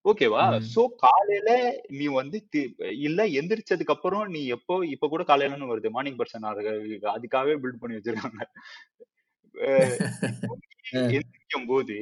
[0.04, 0.62] ஓகேவா?
[0.74, 1.50] சோ காலையில
[1.88, 5.90] நீ வந்து தி- இல்ல எந்திரிச்சதுக்கு அப்புறம் நீ எப்போ இப்ப கூட காலையிலன்னு வருது.
[5.90, 6.46] மார்னிங் பர்சன்
[7.14, 8.42] அதுக்காகவே பில்ட் பண்ணி வச்சிருக்காங்க.
[9.54, 10.10] அஹ்
[10.90, 11.98] நீ தூங்கி எந்திரிக்கும் போது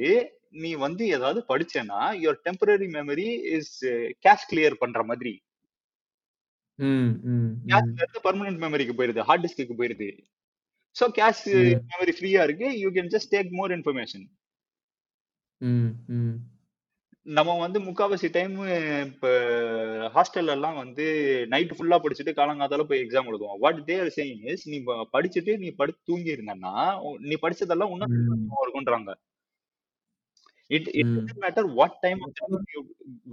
[0.49, 3.85] நீ வந்து ஏதாவது படிச்சேன்னா your temporary memory is
[4.27, 5.33] cache clear பண்ற மாதிரி.
[6.75, 9.19] ம் ம் கேஷ்ல இருந்து பர்மனன்ட் மெமரிக்கு போயிருது.
[9.19, 10.09] ஹார்ட் டிஸ்க்கு போயிருது.
[10.95, 11.81] சோ கேஷ் ம்.
[11.89, 12.79] மெமரி ஃப்ரீயா இருக்கு.
[12.79, 14.25] You can just take more information
[15.61, 16.35] ம் ம்.
[17.37, 18.53] நம்ம வந்து முக்காவாசி டைம்
[19.05, 19.29] இப்ப
[20.15, 21.05] ஹாஸ்டல்ல எல்லாம் வந்து
[21.47, 23.57] நைட் ஃபுல்லா படிச்சுட்டு காலங்காத்தால போய் எக்ஸாம் எழுதுவோம்.
[23.59, 24.77] What they are saying is நீ
[25.15, 26.73] படிச்சுட்டு நீ படுத்து தூங்கி இருந்தன்னா
[27.29, 28.45] நீ படிச்சதெல்லாம் இன்னும் ம்.
[28.45, 29.13] ஞாபகம் இருக்கும்ன்றாங்க
[30.69, 31.13] it it ம்.
[31.17, 32.81] doesn't matter what time of the day you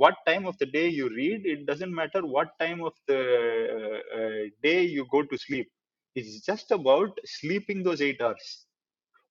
[0.03, 3.19] what time of the day you read it doesn't matter what time of the
[3.77, 5.69] uh, uh, day you go to sleep.
[6.17, 8.47] It's just about sleeping those eight hours.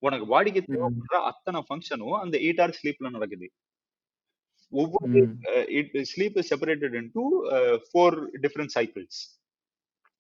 [0.04, 3.48] உனக்கு பாடிக்கு தேவைப்படுற அத்தனை ஃபங்க்ஷனும் அந்த eight hours ஸ்லீப்ல நடக்குது.
[4.74, 5.22] ஒவ்வொரு
[5.80, 7.26] it sleep is separated into
[7.88, 9.20] four different cycles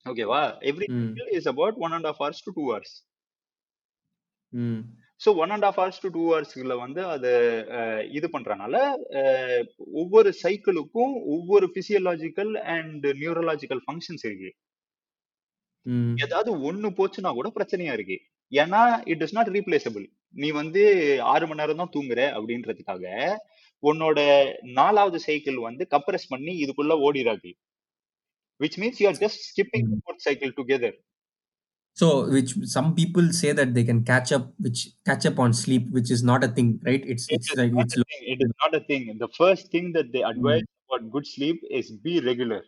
[0.05, 0.41] ஓகேவா?
[0.71, 2.95] Every cycle is about one and half hours to two hours
[5.21, 7.31] so one and half hours to two ஹவர்ஸ்ல வந்து அது
[8.17, 8.75] இது பண்றனால
[10.01, 14.51] ஒவ்வொரு சைக்கிளுக்கும் ஒவ்வொரு பிசியலாஜிக்கல் அண்ட் நியூரலாஜிக்கல் ஃபங்க்ஷன்ஸ் இருக்கு.
[16.25, 18.17] ஏதாவது ஒண்ணு போச்சுன்னா கூட பிரச்சனையா இருக்கு.
[18.51, 18.81] ஏன்னா
[19.13, 20.05] இட் இஸ் நாட் ரீப்ளேசபிள்
[20.35, 20.81] நீ வந்து
[21.33, 23.05] ஆறு மணி நேரம் தான் தூங்குற அப்படின்றதுக்காக
[23.83, 24.19] உன்னோட
[24.79, 27.51] நாலாவது சைக்கிள் வந்து கம்ப்ரஸ் பண்ணி இதுக்குள்ள ஓடிடாது
[28.63, 30.97] which means you are just skipping fourth cycle together
[31.93, 35.89] So, which some people say that they can catch up, which catch up on sleep,
[35.91, 37.03] which is not a thing, right?
[37.05, 38.03] It's It it's is like not it's a low.
[38.09, 38.21] thing.
[38.33, 39.19] It is not a thing.
[39.19, 42.63] The first thing that they Mm, advise about good sleep is be regular.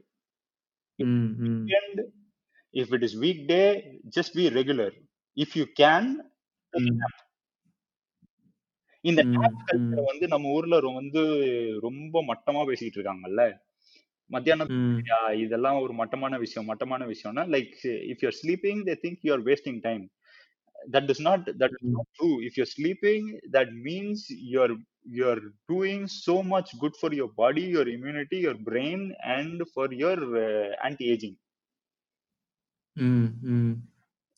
[1.00, 1.78] If mm, mm,
[2.74, 4.92] it is weekday, just be regular.
[5.36, 6.30] If you can,
[6.76, 7.08] mm.
[9.10, 9.44] இந்த mm,
[9.76, 11.22] mm, வந்து நம்ம ஊர்ல வந்து
[11.82, 13.44] ரொம்ப மட்டமா பேசிட்டு இருக்காங்கல்ல
[14.26, 15.34] மத்தியானம் mm?
[15.40, 17.76] இதெல்லாம் ஒரு மட்டமான விஷயம் மட்டமான விஷயம்னா like
[18.12, 20.06] if you're sleeping they think you are wasting time
[20.94, 23.24] that does not that is mm, not true if you're sleeping
[23.56, 24.20] that means
[24.54, 24.76] you're
[25.18, 25.42] you're
[25.72, 29.02] doing so much good for your body your immunity your brain
[29.38, 31.36] and for your uh, anti-aging
[32.96, 33.72] mm, mm.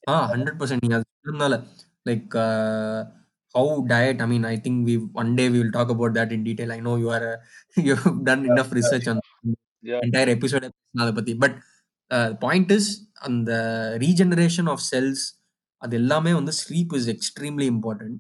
[0.07, 0.81] Ah, hundred percent.
[0.81, 1.65] நீங்க அது
[2.43, 2.99] uh,
[3.59, 4.21] how diet.
[4.21, 6.71] I mean, I think we one day we will talk about that in detail.
[6.71, 7.35] I know you are a,
[7.87, 9.19] you've done yeah enough research on
[9.83, 10.01] yeah.
[10.07, 10.65] Entire episode
[11.01, 11.57] அதை பத்தி but
[12.43, 12.89] point is
[13.27, 13.51] அந்த
[14.03, 15.23] regeneration of cells
[15.81, 18.19] அது எல்லாமே வந்து sleep is extremely important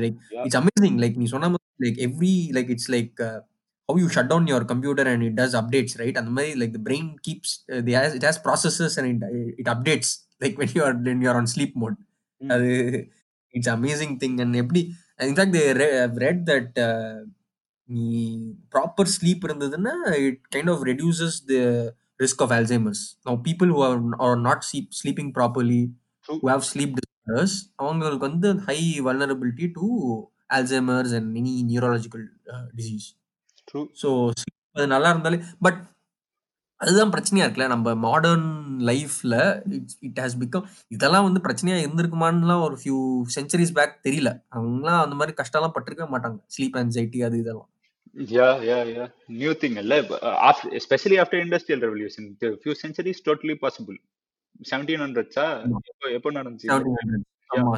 [0.00, 0.42] like yeah.
[0.46, 3.22] It's amazing like நீ சொன்ன மாதிரி like every like it's like
[3.88, 6.82] how you shut down your computer and it does updates right அந்த மாதிரி like the
[6.88, 9.24] brain keeps it has processes and
[9.62, 10.12] it updates
[10.44, 11.98] like when you are when you are on sleep mode
[12.40, 12.52] mm.
[12.56, 12.70] அது
[13.54, 14.82] it's amazing thing and எப்படி
[15.20, 15.58] in fact
[16.24, 16.78] read that
[17.88, 18.06] நீ
[18.74, 19.94] proper sleep இருந்ததுன்னா
[20.26, 21.54] it kind of reduces the
[22.20, 23.80] risk of Alzheimer's no people who
[24.26, 25.80] are not sleep sleeping properly
[26.28, 29.88] who have sleep disorders அவங்களுக்கு வந்து high vulnerability to
[30.50, 32.24] Alzheimer's and many neurological
[32.74, 33.08] disease
[33.68, 33.84] true.
[34.00, 34.08] So
[34.76, 35.78] அது நல்லா இருந்தாலே but
[36.82, 37.66] அதுதான் பிரச்சனையா இருக்குல்ல.
[37.66, 42.98] நம்ம modern லைஃப்ல இட்ஸ் இட் ஹாஸ் பிகம் இதெல்லாம் வந்து பிரச்சனையா இருந்திருக்குமான்னுலாம் ஒரு ஃபியூ
[43.34, 44.30] சென்ச்சுரிஸ் பேக் தெரியல.
[44.56, 46.38] அவங்களாம் அந்த மாதிரி கஷ்டம்லாம் பட்டிருக்க மாட்டாங்க.
[46.56, 47.66] ஸ்லீப் anxiety அது இதெல்லாம்.
[48.18, 49.08] Yeah yeah yeah.
[49.26, 53.98] New thing அல்ல uh, after, especially after industrial revolution the few centuries totally possible.
[54.70, 55.60] 1700s ஆ?
[55.60, 55.76] ஆமா.
[55.84, 56.86] எப்போ எப்போ நடந்துச்சு?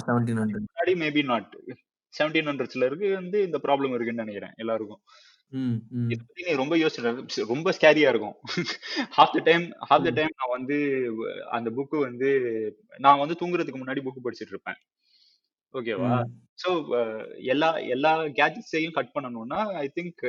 [0.06, 1.56] Seventeen seventeen maybe not
[2.18, 5.00] seventeen ஹண்ட்ரட்ஸ்ல இருக்கு வந்து இந்த ப்ராப்ளம் இருக்குன்னு நினைக்கிறேன் எல்லாருக்கும்.
[5.54, 6.08] ம் ம்.
[6.08, 8.36] இதை பத்தி நீ ரொம்ப யோசிச்சு ரொம்ப ஸ்கேரியா இருக்கும்.
[9.16, 10.14] Half the time half the hmm.
[10.14, 10.78] Time நான் வந்து
[11.50, 12.30] அந்த புக்கு வந்து
[12.98, 14.80] நான் வந்து தூங்குறதுக்கு முன்னாடி புக் படிச்சிட்டு இருப்பேன்.
[15.74, 16.10] ஓகேவா?
[16.20, 16.43] ம்.
[16.58, 16.70] ஸோ
[17.52, 20.20] எல்லா எல்லா கேஜெட்ஸையும் கட் பண்ணணும்னா ஐ திங்க்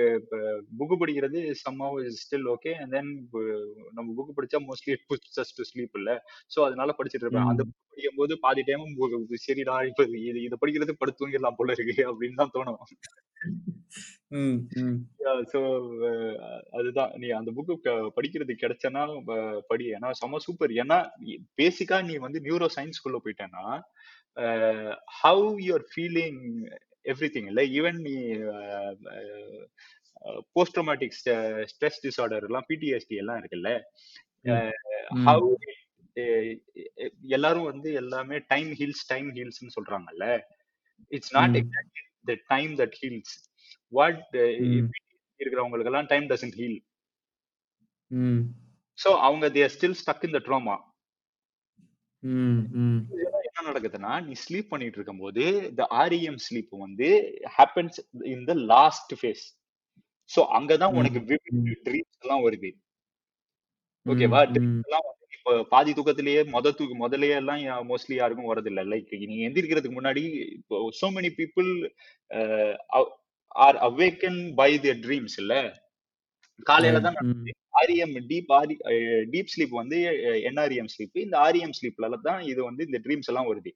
[0.80, 3.12] புக்கு படிக்கிறது sum of is still okay and then
[3.98, 6.12] நம்ம புக்கு படிச்சா mostly it us to sleep இல்ல.
[6.54, 7.52] ஸோ அதனால படிச்சிட்டு இருப்பேன்.
[7.52, 8.86] அந்த புக் படிக்கும் போது பாதி டைம்
[9.46, 12.82] சரிடா இப்ப இது இதை படிக்கிறது படுத்து தூங்கிடலாம் போல இருக்கு அப்படின்னு தான் தோணும்.
[15.52, 15.60] ஸோ
[16.78, 17.12] அதுதான்.
[17.22, 19.04] நீ அந்த புக்கு படிக்கிறது கிடைச்சனா
[19.72, 19.86] படி.
[19.98, 21.00] ஏன்னா செம சூப்பர் ஏன்னா
[21.62, 23.66] பேசிக்கா நீ வந்து நியூரோ சயின்ஸ்குள்ள போயிட்டேன்னா
[25.20, 26.42] how you're feeling
[27.06, 28.16] everything இல்லை ஈவன் நீ
[30.56, 31.16] போஸ்ட் ட்ரோமேட்டிக்
[31.72, 33.72] ஸ்ட்ரெஸ் டிசார்டர் எல்லாம் பிடிஎஸ்டி எல்லாம் இருக்குல்ல?
[34.46, 34.72] ம்.
[35.12, 35.26] ம்.
[35.28, 35.50] ஹவு
[37.30, 40.28] எல்லாரும் வந்து எல்லாமே டைம் ஹீல்ஸ் டைம் ஹீல்ஸ்னு சொல்றாங்கல்ல?
[41.12, 43.34] It's not exactly the time that heals
[43.94, 44.22] what
[45.40, 46.78] இருக்கிறவங்களுக்கு எல்லாம் டைம் டசன்ட் ஹீல்
[48.98, 50.76] ஸோ அவங்க they're still stuck in the trauma
[53.68, 57.10] நடக்குதுன்னா நீ ஸ்லீப் பண்ணிட்டு இருக்கும்போது இந்த ஆர்இஎம் ஸ்லீப் வந்து
[57.56, 58.00] happens
[58.32, 59.44] in the last phase
[60.30, 61.20] so அங்கதான் உனக்கு
[61.86, 62.70] ட்ரீம்ஸ் எல்லாம் வருது.
[64.06, 69.44] ஓகேவா ட்ரீம்ஸ் எல்லாம் இப்போ பாதி தூக்கத்திலேயே மொத தூக்கு முதல்லயே எல்லாம் மோஸ்ட்லி யாருக்கும் வரதில்ல லைக் நீங்க
[69.48, 70.24] எந்திரிக்கிறதுக்கு முன்னாடி
[70.56, 71.70] இப்போ so many people
[73.56, 75.54] are awaken by their dreams இல்ல?
[76.68, 77.18] காலையில தான்
[77.76, 78.76] ஆர்இஎம் டீப் ஆரி
[79.34, 79.98] டீப் ஸ்லீப் வந்து
[80.50, 83.72] என்ஆர்இஎம் ஸ்லீப் இந்த ஆர்இஎம் ஸ்லீப்ல தான் இது வந்து இந்த ட்ரீம்ஸ் எல்லாம் வருது.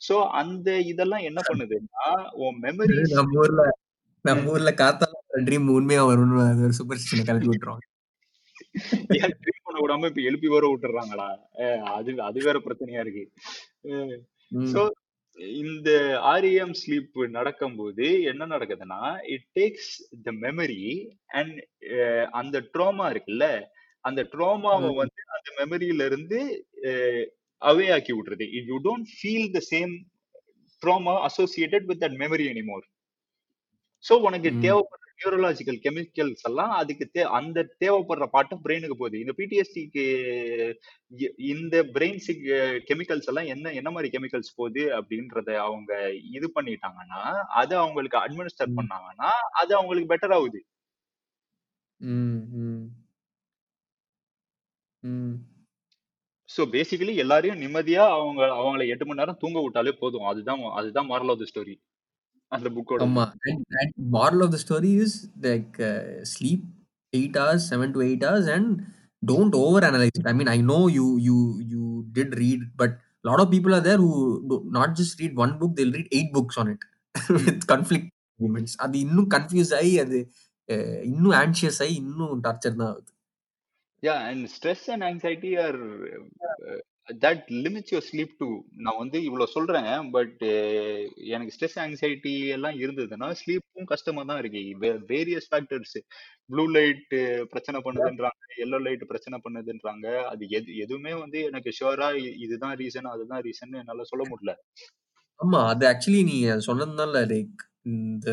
[0.00, 2.06] சோ அந்த இதெல்லாம் என்ன பண்ணுதுன்னா
[2.42, 3.64] உன் மெமரிஸ் நம்ம ஊர்ல
[4.24, 5.12] நம்ம ஊர்ல காத்தால
[5.46, 7.86] ட்ரீம் உண்மையா வரும்னு அது ஒரு சூப்பர்ஸ்டிஷனை கிளப்பி விட்டுருவாங்க
[9.42, 11.28] ட்ரீம் பண்ண விடாம இப்ப எழுப்பி வர விட்டுறாங்கடா
[11.62, 13.24] அஹ் அது அது வேற பிரச்சனையா இருக்கு.
[14.70, 14.80] சோ
[15.38, 15.90] இந்த
[16.22, 19.90] ஆர்இஎம் ஸ்லீப் நடக்கும்போது என்ன நடக்குதுன்னா it takes
[20.22, 20.84] the memory
[21.26, 21.56] and
[22.30, 23.46] அந்த ட்ரோமா இருக்குல்ல
[24.04, 26.38] அந்த ட்ரோமாவை வந்து அந்த மெமரியில இருந்து
[27.62, 28.46] அவே ஆக்கி விட்டுருது.
[28.66, 29.92] You don't feel the same
[30.82, 32.86] trauma associated with that memory anymore
[34.04, 39.16] so உனக்கு தேவைப்படுற நியூரலாஜிக்கல் கெமிக்கல்ஸ் எல்லாம் அதுக்கு தே அந்த தேவைப்படுற பாட்டம் பிரெயினுக்கு போகுது.
[39.22, 40.04] இந்த பிடிஎஸ்டிக்கு
[41.52, 42.20] இந்த பிரெயின்
[42.90, 45.92] கெமிக்கல்ஸ் எல்லாம் என்ன என்ன மாதிரி கெமிக்கல்ஸ் போகுது அப்படின்றத அவங்க
[46.36, 47.22] இது பண்ணிட்டாங்கன்னா
[47.62, 49.30] அதை அவங்களுக்கு அட்மினிஸ்டர் பண்ணாங்கன்னா
[49.62, 50.62] அது அவங்களுக்கு பெட்டர் ஆகுது.
[56.48, 60.26] ஸோ பேசிக்கலி எல்லாரையும் நிம்மதியா அவங்க அவங்கள எட்டு மணி நேரம் தூங்க விட்டாலே போதும்.
[60.30, 61.74] அதுதான் அதுதான் மாரல் ஆஃப் த ஸ்டோரி
[62.56, 65.12] அந்த புக்கோட ஆமா and, and moral of the story is
[65.46, 66.02] like uh,
[66.34, 66.62] sleep
[67.12, 68.66] eight hours seven to eight hours and
[69.22, 71.36] don't over analyze it i mean i know you you
[71.72, 71.84] you
[72.16, 72.92] did read but
[73.24, 74.12] a lot of people are there who
[74.50, 76.82] do not just read one book they'll read eight books on it
[77.38, 78.06] with conflict
[78.40, 80.18] arguments அது இன்னும் confuse ஆகி அது
[81.10, 83.10] இன்னும் anxious ஆகி இன்னும் torture தான் ஆகுது
[84.02, 85.78] yeah and stress and anxiety are
[87.08, 88.46] that limits your sleep too
[88.84, 91.00] நான் வந்து இவ்வளோ சொல்கிறேன் பட் uh,
[91.32, 94.62] எனக்கு ஸ்ட்ரெஸ் ஆங்ஸைட்டி எல்லாம் இருந்ததுன்னா ஸ்லீப்பும் கஷ்டமா தான் இருக்கு
[95.10, 95.96] வேரியஸ் ஃபேக்டர்ஸ்
[96.50, 97.14] ப்ளூ லைட்
[97.52, 100.06] பிரச்சனை பண்ணுதுன்றாங்க எல்லோ லைட் பிரச்சனை பண்ணுதுன்றாங்க.
[100.30, 102.08] அது எது எதுவுமே வந்து எனக்கு ஷுவரா
[102.44, 104.54] இதுதான் ரீசன் அதுதான் ரீசன் என்னால சொல்ல முடியல.
[105.40, 107.62] ஆமா அது ஆக்சுவலி நீ சொன்னதுனால லைக்
[107.92, 108.28] இந்த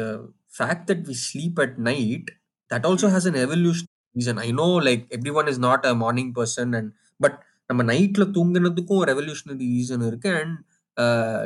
[0.54, 2.30] fact that we sleep at night
[2.72, 5.04] that also has an evolution reason I know like
[5.40, 7.40] everyone is not a morning person and but
[7.72, 10.32] நம்ம நைட்ல தூங்குனதுக்கும் ஒரு ரெவல்யூஷனரி ரீசன் இருக்கு.
[10.40, 10.56] And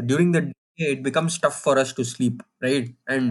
[0.10, 0.40] during the
[0.80, 3.30] day it becomes tough for us to sleep right and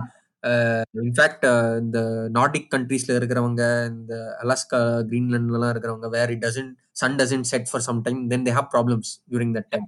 [1.02, 1.44] in fact
[1.82, 1.98] இந்த
[2.38, 4.80] Nordic கண்ட்ரீஸ்ல இருக்கிறவங்க இந்த Alaska
[5.10, 9.12] கிரீன்லாண்ட்லாம் இருக்கிறவங்க where it doesn't sun doesn't set for some time then they have problems
[9.30, 9.86] during that time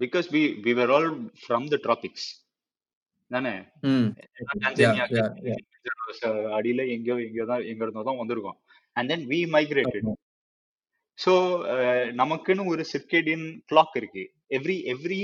[0.00, 1.08] because we we were all
[1.42, 2.28] from the tropics
[3.30, 3.52] தானே?
[6.56, 8.56] அடியில எங்கேயோ எங்கேயோ தான் எங்க இருந்தோ தான் வந்திருக்கோம்.
[8.96, 10.08] And then we migrated
[11.20, 11.32] so
[12.20, 14.22] நமக்குன்னு ஒரு சிர்கேடியன் கிளாக் இருக்கு.
[14.58, 15.22] Every every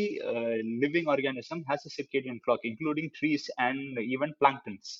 [0.82, 4.90] living organism has a circadian clock including trees and even planktons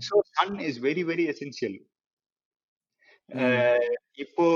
[0.00, 1.76] so sun is very very essential
[4.24, 4.46] இப்போ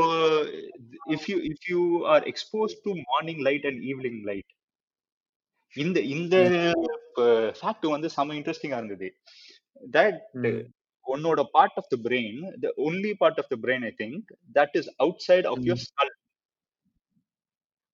[1.15, 1.81] if you if you
[2.15, 4.51] are expose to morning light and evening light
[5.77, 6.37] இந்த இந்த
[7.59, 9.09] fact வந்து செம இன்ட்ரெஸ்டிங்கா இருந்தது.
[9.95, 10.21] That
[11.13, 14.91] உன்னோட part of the brain the only part of the brain I think that is
[15.29, 16.13] outside of your skull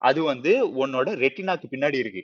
[0.03, 0.53] அது வந்து
[0.83, 2.23] உன்னோட ரெட்டினாக்கு பின்னாடி இருக்கு.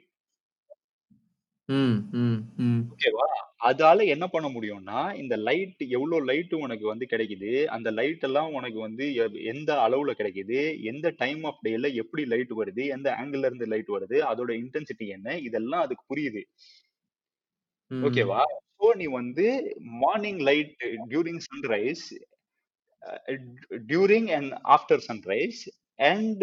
[2.93, 3.27] ஓகேவா
[3.69, 8.79] அதால என்ன பண்ண முடியும்னா இந்த லைட் எவ்வளவு லைட் உனக்கு வந்து கிடைக்குது அந்த லைட் எல்லாம் உனக்கு
[8.79, 9.05] வந்து
[9.53, 10.59] எந்த அளவுல கிடைக்குது
[10.91, 15.39] எந்த டைம் ஆஃப் டேல எப்படி லைட் வருது எந்த ஆங்கிள் இருந்து லைட் வருது அதோட இன்டென்சிட்டி என்ன
[15.49, 16.43] இதெல்லாம் அதுக்கு புரியுது.
[17.91, 18.43] ஓகேவா
[18.83, 19.47] ஸோ நீ வந்து
[20.05, 20.73] morning light
[21.09, 22.05] during sunrise
[23.87, 25.61] during and after sunrise
[25.99, 26.43] and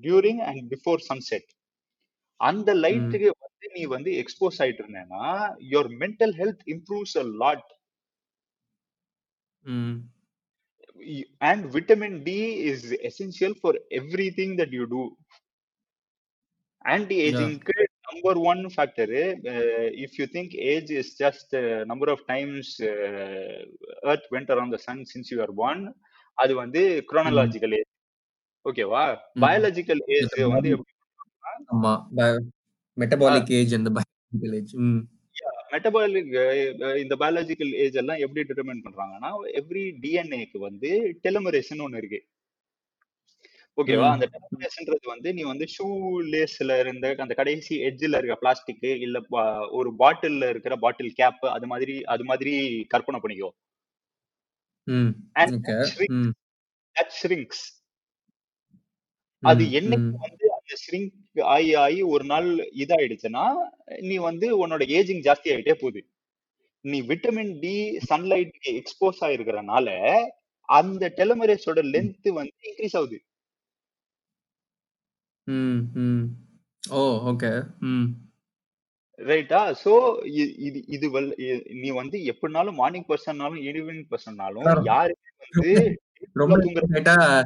[0.00, 1.48] during and before sunset
[2.40, 2.80] அந்த ம்.
[2.84, 5.26] லைட்டுக்கு வந்து நீ வந்து எக்ஸ்போஸ் ஆயிட்டு இருந்தேன்னா
[5.74, 7.70] your mental health improves a lot
[9.64, 9.96] hmm.
[11.40, 12.30] And vitamin D
[12.64, 15.02] is essential for everything that you do.
[16.84, 17.54] Yeah Anti-aging
[18.24, 19.04] number one factor.
[19.04, 23.58] Uh, if you think age is just uh, number of times uh,
[24.10, 25.80] Earth went around the sun since you are born,
[26.38, 27.90] அது வந்து chronological age.
[28.66, 29.02] ஓகேவா
[29.46, 30.70] age இந்த வந்து
[31.72, 31.90] ஆமா
[32.96, 34.72] metabolic age அந்த biological age
[35.74, 36.32] metabolic
[37.02, 40.90] இந்த biological age எல்லாம் எப்படி டிட்டர்மைன் பண்றாங்கன்னா எவ்ரி டிஎன்ஏக்கு வந்து
[41.26, 42.20] டெலமரேஷன் ஒன்னு இருக்கு
[43.78, 45.86] ஓகேவா அந்த டெலமரேஷன்றது வந்து நீ வந்து ஷூ
[46.32, 49.20] லேஸ்ல இருந்த அந்த கடைசி எட்ஜ்ல இருக்க பிளாஸ்டிக் இல்ல
[49.70, 52.52] ஒரு பாட்டில்ல இருக்கிற பாட்டில் கேப் அது மாதிரி அது மாதிரி
[52.92, 53.50] கற்பனை பண்ணிக்கோ.
[57.20, 57.64] ஷ்ரிங்க்ஸ்
[59.42, 61.12] அது என்னைக்கு வந்து அந்த ஷ்ரிங்க்
[61.54, 62.48] ஆகி ஆகி ஒரு நாள்
[62.82, 63.44] இதாயிடுச்சுன்னா
[64.02, 66.00] நீ வந்து உன்னோட ஏஜிங் ஜாஸ்தி ஆயிட்டே போகுது.
[66.84, 67.74] நீ விட்டமின் டி
[68.10, 69.88] சன்லைட்டுக்கு எக்ஸ்போஸ் ஆயிருக்கிறனால
[70.68, 73.18] அந்த டெலமரேஸோட லென்த் வந்து இன்க்ரீஸ் ஆகுது.
[75.46, 76.24] ம் ம்.
[76.90, 77.66] ஓ ஓகே.
[77.80, 78.06] ம்.
[79.18, 79.74] ரைட்டா?
[79.84, 79.92] சோ
[80.24, 86.00] இது இது வல்- இ- நீ வந்து எப்படினாலும் மார்னிங் பர்சன்னாலும் ஈவினிங் பர்சன்னாலும் யாருமே வந்து
[86.32, 86.56] ரொம்ப
[86.98, 87.42] ஆயிட்டா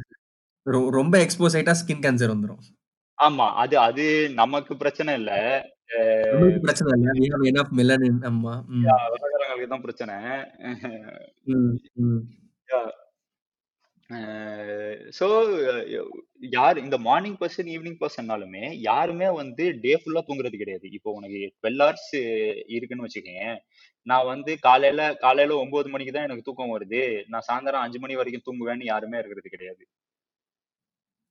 [0.65, 2.61] ரொ- ரொம்ப எக்ஸ்போஸ் ஆயிட்டா ஸ்கின் கேன்சர் வந்துரும்.
[3.21, 5.31] ஆமா அது அது நமக்கு பிரச்சனை இல்ல.
[5.91, 7.11] நம்மளுக்கு பிரச்சனை
[7.75, 7.95] இல்ல.
[8.21, 9.67] ஆமா ம்.
[9.67, 10.15] தான் பிரச்சனை.
[11.43, 12.21] ம் ம்.
[15.17, 15.25] ஸோ
[16.53, 20.85] யார் இந்த மார்னிங் பர்சன் ஈவினிங் பர்சன்னாலுமே யாருமே வந்து டே ஃபுல்லா தூங்குறது கிடையாது.
[20.97, 22.09] இப்போ உனக்கு டுவெல் ஹவர்ஸ்
[22.75, 23.45] இருக்குன்னு வச்சுக்கோங்க
[24.07, 27.01] நான் வந்து காலையில காலையில ஒன்பது மணிக்கு தான் எனக்கு தூக்கம் வருது.
[27.29, 29.83] நான் சாயந்தரம் அஞ்சு மணி வரைக்கும் தூங்குவேன்னு யாருமே இருக்கிறது கிடையாது.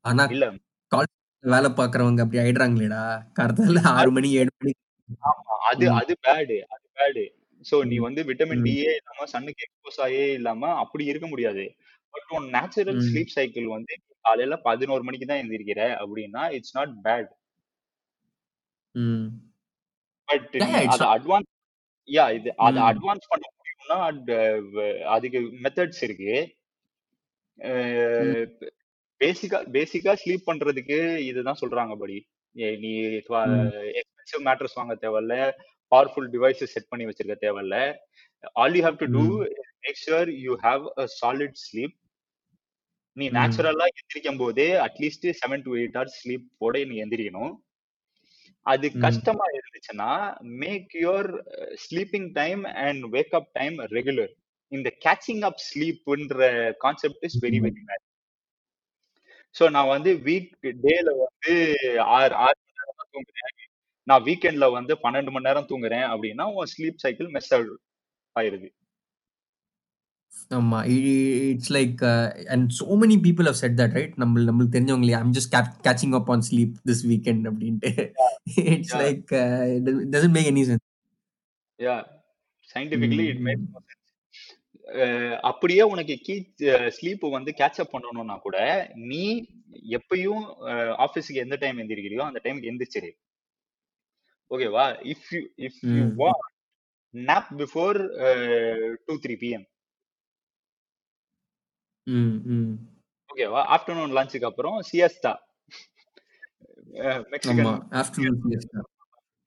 [0.05, 0.47] ஆனா இல்ல.
[1.45, 3.03] வேலை பாக்குறவங்க அப்படி ஆயிடுறாங்களேடா.
[3.39, 4.73] காலத்தால ஆறு மணி ஏழு மணி.
[5.29, 7.25] ஆமா அது அது பேடு அது பேடு
[7.65, 11.65] சோ நீ வந்து விட்டமின் டியே இல்லாம சன்னுக்கு எக்ஸ்போஸ் ஆயே இல்லாம அப்படி இருக்க முடியாது.
[12.15, 16.95] பட் உன் நேச்சுரல் ம், ஸ்லீப் சைக்கிள் வந்து காலையில பதினோரு மணிக்கு தான் எந்திரிக்கிற அப்படின்னா it's not
[17.05, 17.31] bad
[18.95, 19.27] hmm.
[20.29, 21.51] But நீ அதை அட்வான்ஸ்
[22.09, 26.35] யா இது அதை ம், அட்வான்ஸ் பண்ண முடியும்னா அது- அதுக்கு மெத்தட்ஸ் இருக்கு.
[27.59, 28.45] ம்,
[29.21, 32.19] பேசிக்கா பேசிக்கா ஸ்லீப் பண்றதுக்கு இதுதான் சொல்றாங்க படி.
[32.79, 35.35] நீ ம், எக்ஸ்பென்சிவ் மேட்ரஸ் வாங்க தேவையில்ல
[35.93, 37.77] பவர்ஃபுல் டிவைசஸ் செட் பண்ணி வச்சிருக்க தேவையில்ல.
[38.55, 39.47] All you have to do hmm,
[39.85, 41.97] make sure you have a solid sleep
[43.17, 47.55] நீ நேச்சுரலா எந்திரிக்கும் போதே at least seven to eight hours sleep போட நீ எந்திரிக்கணும்.
[48.67, 50.11] அது கஷ்டமா இருந்துச்சுன்னா
[50.63, 51.31] make your
[51.85, 54.33] sleeping time and wake up time regular
[54.73, 56.41] இந்த catching up ஸ்லீப்ன்ற
[56.85, 57.61] concept is very.
[57.67, 58.05] Very bad
[59.55, 60.51] so நான் வந்து வீக்
[60.85, 61.53] டேல வந்து
[62.17, 63.55] ஆறு ஆறு மணி நேரம் தான் தூங்குறேன்.
[64.07, 67.51] நான் வீக்கெண்ட்ல வந்து பன்னெண்டு மணி நேரம் தூங்குறேன் அப்படின்னா உன் ஸ்லீப் சைக்கிள் மெஸ்
[68.37, 68.69] ஆயிருது
[70.51, 70.79] ஆமா
[71.51, 72.03] it's like
[72.53, 75.55] and so many people have said that right நம்ம நம்மளுக்கு தெரிஞ்சவங்களே I'm just
[75.87, 77.91] catching up on sleep this weekend அப்படின்ட்டு.
[78.75, 78.95] It's.
[79.03, 79.27] Like
[80.15, 80.85] doesn't make any sense
[81.79, 81.97] yeah
[82.71, 83.65] scientifically it make
[85.43, 86.35] அப்படியே உனக்கு கீ
[86.99, 88.59] sleep வந்து catch up பண்ணணும்னா கூட
[89.11, 89.25] நீ
[89.99, 90.45] எப்பயும்
[91.05, 93.11] ஆபீஸ்க்கு எந்த டைம் எந்திரிக்கிறியோ அந்த டைம்க்கு எந்திரிச்சிரு.
[94.51, 96.15] ஓகேவா if you if you hmm.
[96.19, 96.47] Want
[97.15, 97.99] nap before
[99.07, 99.67] two three PM
[102.09, 102.73] hmm hmm.
[103.31, 105.33] ஓகேவா ஆஃப்டர்நூன் லஞ்சுக்கு அப்புறம் சிஎஸ்டா
[107.05, 108.81] ஆமா மெக்சிகன் ஆஃப்டர்நூன் சியஸ்டா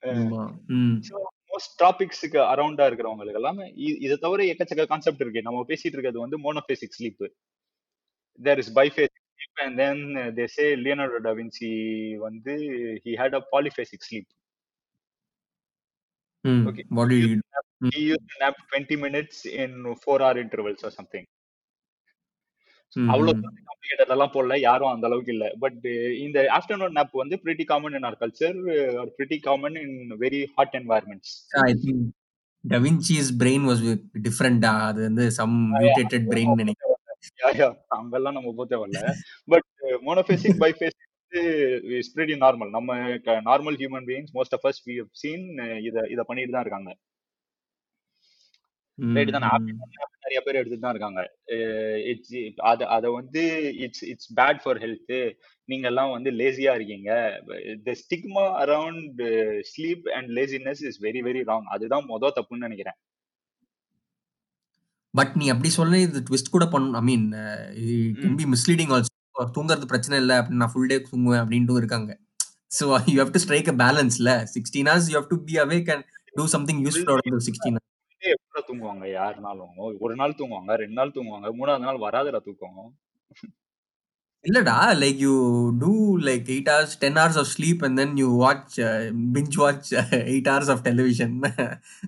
[0.04, 0.44] ஆமா
[0.76, 0.98] ம்.
[1.08, 1.16] ஸோ
[1.52, 5.48] மோஸ்ட் டாபிக்ஸுக்கு அரௌண்டா இருக்கிறவங்களுக்கு எல்லாமே இ- இதை தவிர எக்கச்சக்க கான்செப்ட் இருக்கு.
[5.48, 7.24] நம்ம பேசிட்டு இருக்கிறது வந்து monophasic sleep
[8.40, 10.04] there is biphasic sleep and then
[10.38, 11.72] they say Leonardo da Vinci
[12.26, 12.54] வந்து
[13.06, 14.30] he had a polyphasic sleep
[16.46, 17.28] hmm okay what do you
[17.82, 19.72] hmm he used to nap 20 minutes in
[20.02, 21.24] four hour intervals or something.
[23.12, 23.34] அவ்வளவு
[23.68, 25.46] complicated எல்லாம் போடல யாரும் அந்த அளவுக்கு இல்ல.
[25.64, 25.84] But
[26.26, 28.54] இந்த afternoon nap வந்து pretty common in our culture
[29.02, 29.92] or pretty common in
[30.24, 31.30] very hot environments.
[31.68, 32.04] I think
[32.64, 33.84] da Vinci's brain was
[34.28, 36.98] different அது வந்து சம் மியூட்டேட்டட் பிரெயின் நினைக்கிறேன்.
[38.00, 39.02] அங்கெல்லாம் நம்ம போத்தே வரல
[39.54, 39.70] but
[40.08, 41.08] monophasic biphasic
[42.00, 42.96] is pretty normal நம்ம
[43.50, 45.46] normal human beings most of us we seen
[45.90, 46.92] இத இத பண்ணிட்டு தான் இருக்காங்க.
[50.24, 51.22] நிறைய பேர் எடுத்துட்டு தான் இருக்காங்க.
[52.12, 52.36] இட்ஸ்
[52.72, 53.44] அத அத வந்து
[53.86, 55.16] it's it's bad for health
[55.70, 57.10] நீங்க எல்லாம் வந்து லேசியா இருக்கீங்க.
[57.88, 59.22] The stigma around
[59.72, 62.98] sleep and laziness is very very wrong அதுதான் மொத தப்புன்னு நினைக்கிறேன்.
[65.14, 67.26] பட் நீ அப்படி சொல்ல இது ட்விஸ்ட் கூட பண்ண I mean
[68.20, 72.12] can be misleading also தூங்குறது பிரச்சனை இல்லை அப்படின்னு நான் ஃபுல் டே தூங்குவேன் அப்படின்ட்டும் இருக்காங்க.
[72.78, 76.06] So you have to strike a பேலன்ஸ்ல sixteen hours you have to be awake and
[76.38, 77.80] do something full useful sixteen
[78.72, 79.74] தூங்குவாங்க யாருனாலும்.
[80.06, 82.84] ஒரு நாள் தூங்குவாங்க ரெண்டு நாள் தூங்குவாங்க மூணாவது நாள் வராதுடா தூக்கம்.
[84.46, 85.34] இல்லடா like you
[85.82, 85.92] do
[86.28, 88.78] like eight hours ten hours of sleep and then you watch
[89.36, 89.90] binge watch
[90.32, 91.36] eight hours of television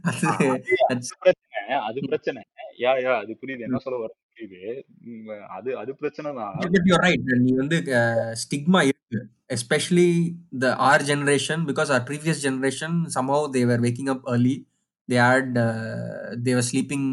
[0.08, 2.42] அது பிரச்சனை அது பிரச்சனை.
[2.84, 3.66] யா யா அது புரியுது.
[3.68, 4.62] என்ன சொல்ல வர புரியுது.
[5.58, 6.56] அது அது பிரச்சனை தான்.
[6.64, 7.78] பட் ரைட் நீ வந்து
[8.44, 9.20] ஸ்டிக்மா இருக்கு.
[9.56, 10.10] Especially
[10.64, 14.56] the our generation because our previous generation somehow they were waking up early.
[15.10, 17.06] They had uh, they were sleeping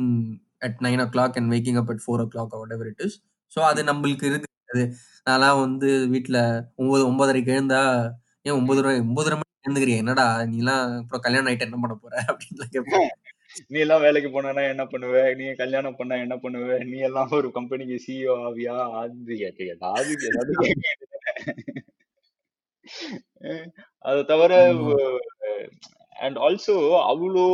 [0.63, 3.13] at nine o'clock and waking up at four o'clock whatever it is.
[3.53, 4.83] So அது நம்மளுக்கு இருக்கு அது
[5.27, 6.41] நான்லாம் வந்து வீட்டில்
[6.83, 7.81] ஒம்பது ஒன்பதரைக்கு எழுந்தா
[8.47, 10.01] ஏன் ஒன்பது ஒன்பதரை மணி எழுந்துக்கிறியா?
[10.03, 12.15] என்னடா நீலாம் அப்புறம் கல்யாணம் ஆயிட்டு என்ன பண்ண போற?
[12.31, 13.11] அப்படின்லாம் கேட்பேன்
[13.73, 15.23] நீ எல்லாம் வேலைக்கு போனா என்ன பண்ணுவ?
[15.39, 16.77] நீ கல்யாணம் பண்ணா என்ன பண்ணுவ?
[16.91, 18.77] நீ எல்லாம் ஒரு கம்பெனிக்கு சிஇஓ ஆவியா?
[19.01, 19.39] அது
[19.69, 20.13] ஏதாவது
[24.09, 24.53] அதை தவிர.
[26.21, 26.75] அண்ட் ஆல்சோ
[27.11, 27.47] அவ்வளோ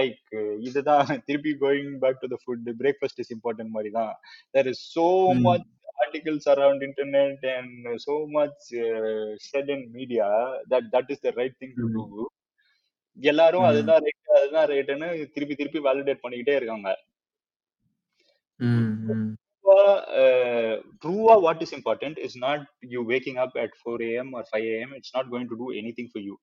[0.00, 0.32] லைக்
[0.68, 4.12] இதுதான் திருப்பி going back to the food breakfast is important மாதிரி தான்
[4.56, 5.06] there is so.
[5.46, 5.68] Much
[6.04, 10.28] articles around internet and so much uh, said in media
[10.70, 12.04] that that is the right thing to do
[13.16, 13.66] எல்லாரும்.
[13.68, 16.88] அதுதான் right அதுதான் ரைட்னு திருப்பி திருப்பி validate பண்ணிக்கிட்டே இருக்காங்க
[18.60, 18.90] ம்.
[19.12, 19.30] ம்.
[20.22, 22.60] uh, true what is important is not
[22.92, 24.28] you waking up at 4 a.m.
[24.38, 24.90] or 5 a.m.
[24.98, 26.36] It's not going to do anything for you.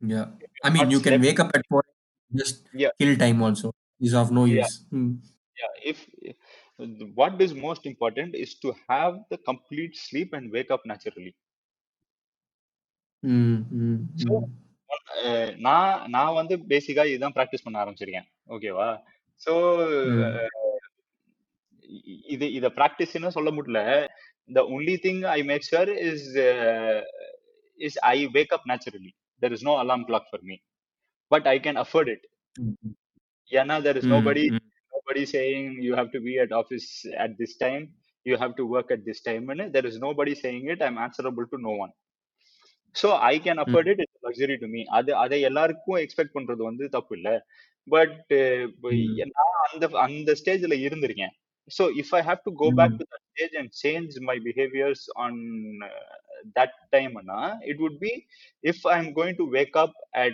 [0.00, 0.26] Yeah.
[0.62, 1.82] I mean, not you can slept, wake up at 4
[2.32, 3.74] just yeah, kill time also.
[4.00, 4.86] Is of no yeah, use.
[4.90, 5.14] Hmm.
[5.56, 5.72] yeah.
[5.84, 6.06] If
[7.14, 11.34] what is most important is to have the complete sleep and wake up naturally.
[13.22, 13.56] Hmm.
[13.72, 13.96] Hmm.
[14.22, 15.54] So Hmm.
[15.66, 18.88] நான் நான் வந்து பேசிக்கா இதுதான் practice பண்ண ஆரம்பிச்சிருக்கேன் ஓகேவா
[19.46, 19.52] so
[20.12, 20.38] Hmm.
[22.34, 23.80] இது இத ப்ராக்டிஸ்னு சொல்ல முடியல
[24.48, 26.98] the only thing i make sure is uh,
[27.86, 30.56] is i wake up naturally there is no alarm clock for me
[31.30, 32.22] but i can afford it
[32.56, 32.92] Hmm.
[33.50, 34.14] yeah now there is Hmm.
[34.16, 34.64] nobody Hmm.
[34.92, 36.88] nobody saying you have to be at office
[37.24, 37.84] at this time
[38.26, 41.48] you have to work at this time and there is nobody saying it i'm answerable
[41.54, 41.94] to no one
[42.94, 43.64] so I can Hmm.
[43.64, 47.28] Afford it it's luxury to me அது அதை எல்லாருக்கும் expect பண்றது வந்து தப்பு இல்ல
[47.86, 49.28] but Hmm.
[49.34, 51.34] நான் அந்த அந்த ஸ்டேஜ்ல இருந்திருக்கேன்
[51.68, 52.76] so if i have to go mm.
[52.76, 55.32] back to that stage and change my behaviors on
[55.84, 55.88] uh,
[56.54, 58.26] that time na, it would be
[58.62, 60.32] if i'm going to wake up at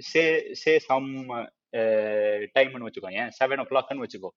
[0.00, 4.20] say say some uh, time and what you go yeah seven o'clock and what you
[4.20, 4.32] go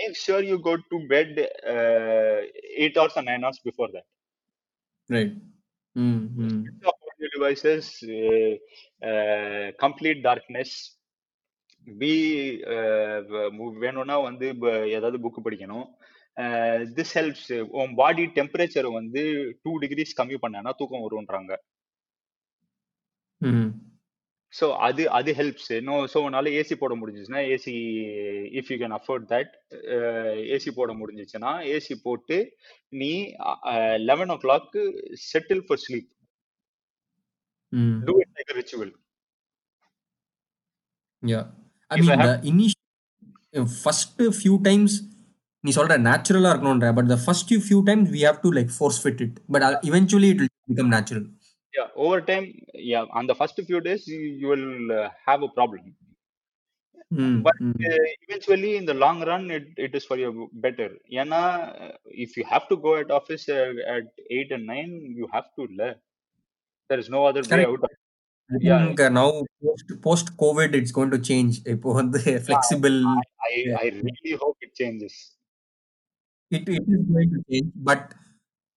[0.00, 2.40] make sure you go to bed uh,
[2.76, 4.04] eight hours or nine hours before that
[5.10, 5.32] right
[5.96, 6.62] mm-hmm.
[7.34, 10.96] devices uh, uh, complete darkness
[11.86, 12.12] be
[13.80, 14.46] வேணும்னா வந்து
[14.96, 15.86] ஏதாவது book படிக்கணும்
[16.96, 17.48] this helps
[17.80, 19.22] உன் body temperature வந்து
[19.64, 21.52] two degrees கம்மி பண்ணனா தூக்கம் வரும்ன்றாங்க
[23.40, 23.64] Hmm.
[24.52, 27.72] So அது அது ஹெல்ப்ஸ் இன்னும் ஸோ உன்னால ஏசி போட முடிஞ்சிச்சுன்னா AC
[28.58, 29.52] if you can afford that
[30.54, 32.36] AC போட முடிஞ்சிச்சுன்னா ஏசி போட்டு
[33.00, 33.10] நீ
[34.02, 34.76] eleven o'clock
[35.24, 36.10] settle for sleep.
[38.04, 38.92] Do it like ritual
[41.22, 41.44] Yeah.
[41.94, 44.92] I if I mean, have the initial first few times
[45.66, 48.98] நீ சொல்ற நேச்சுரலா இருக்கணும்ன்ற but the first few few times we have to like force
[49.04, 51.24] fit it but uh, eventually it will become natural
[51.76, 52.46] yeah over time
[52.92, 54.66] yeah on the first few days you, you will
[55.00, 55.84] uh, have a problem
[57.16, 57.32] Hmm.
[57.46, 57.72] but Hmm.
[57.88, 60.32] uh, eventually in the long run it, it is for your
[60.64, 60.88] better
[61.20, 61.40] ஏன்னா
[61.84, 61.92] uh,
[62.24, 64.06] if you have to go at office uh, at
[64.38, 65.90] 8 and 9 you have to le.
[66.90, 67.70] there is no other way Correct.
[67.72, 67.92] out of
[68.52, 69.28] I yeah think uh, now
[69.62, 71.52] post post COVID it's going to change.
[71.74, 72.98] இப்போ வந்து flexible
[73.48, 75.14] I, I really hope it changes.
[76.50, 78.02] It, it is going to change but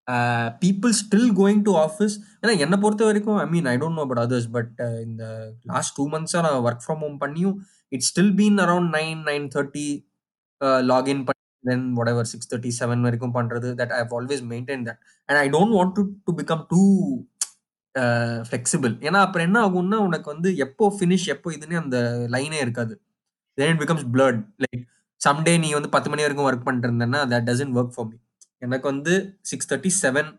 [0.07, 2.15] uh, people still going to office.
[2.41, 4.73] ஏன்னா என்னை பொறுத்த வரைக்கும் I mean I don't know about others but
[5.05, 5.23] இந்த
[5.71, 7.55] last two மந்த்ஸாக நான் work from home பண்ணியும்
[7.91, 9.88] it's still been around nine nine thirty
[10.91, 14.99] login பண்ணி then whatever six thirty seven வரைக்கும் பண்ணுறது that I have always maintain that
[15.30, 16.82] and I don't want to to become too
[18.48, 21.98] flexible ஏன்னா அப்புறம் என்ன ஆகும்னா உனக்கு வந்து எப்போ ஃபினிஷ் எப்போ இதுன்னு அந்த
[22.34, 22.93] லைனே இருக்காது.
[23.58, 24.39] Then it becomes blurred.
[24.64, 24.84] Like
[25.22, 28.18] someday நீ வந்து பத்து மணி வரைக்கும் ஒர்க் பண்ணிட்டு இருந்தேன்னா that doesn't work for me
[28.58, 30.30] எனக்கு வந்து six thirty seven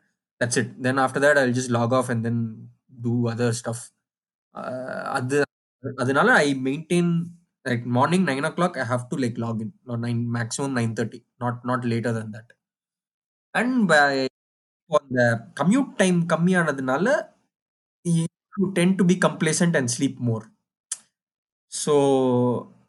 [0.41, 2.43] that's it then after that I just log off and then
[3.03, 3.85] do other stuff
[5.15, 5.39] அது
[5.97, 7.11] அதனால I maintain
[7.65, 9.73] like morning nine o'clock I have to like log in
[10.07, 12.53] nine maximum nine thirty not not later than that
[13.55, 13.93] and
[14.91, 15.23] அந்த
[15.61, 17.07] commute time கம்மியானதுனால
[18.06, 18.26] You
[18.80, 20.46] tend to be complacent and sleep more
[21.72, 21.94] So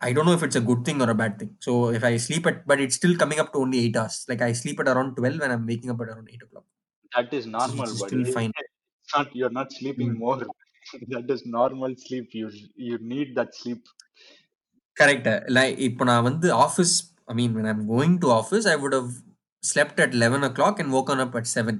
[0.01, 1.51] I don't know if it's a good thing or a bad thing.
[1.61, 4.25] So if I sleep at, but it's still coming up to only eight hours.
[4.31, 6.65] Like I sleep at around twelve and I'm waking up at around eight o'clock.
[7.13, 8.53] that is Which normal is buddy still fine.
[8.61, 10.19] it's not you're not sleeping Mm.
[10.25, 10.37] more
[11.15, 12.49] that is normal sleep you
[12.89, 13.83] you need that sleep
[14.97, 15.27] Correct.
[15.59, 16.95] Like இப்போ நான் வந்து office
[17.31, 19.11] I mean when I'm going to office I would have
[19.63, 21.77] slept at 11 o'clock and woken up at 7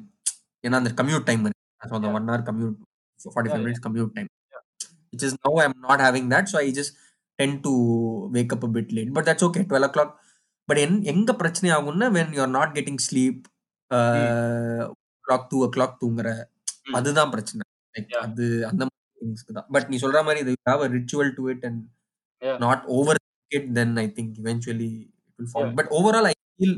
[0.65, 2.79] ஏன்னா அந்த commute time so அந்த yeah one hour commute
[3.26, 4.64] Yeah five yeah minutes commute time yeah
[5.12, 6.46] which is now I'm not having that.
[6.50, 6.94] So I just
[7.40, 7.74] tend to
[8.36, 9.12] wake up a bit late.
[9.14, 10.12] But that's okay, 12 o'clock.
[10.70, 12.08] But என் எங்க பிரச்சனை ஆகும்னா
[12.58, 13.38] not getting sleep,
[13.92, 13.98] mm.
[13.98, 14.84] uh,
[15.18, 16.30] o'clock, two o'clock தூங்குற.
[16.98, 17.64] அதுதான் பிரச்சனை
[17.96, 21.44] like அது அந்த மாதிரி திங்ஸ்க்கு தான் பட் நீ சொல்ற மாதிரி இது have a ritual to
[21.54, 21.82] it and
[22.66, 23.20] not over
[23.52, 24.92] it then I think eventually
[25.30, 26.78] it will fall yeah but overall I feel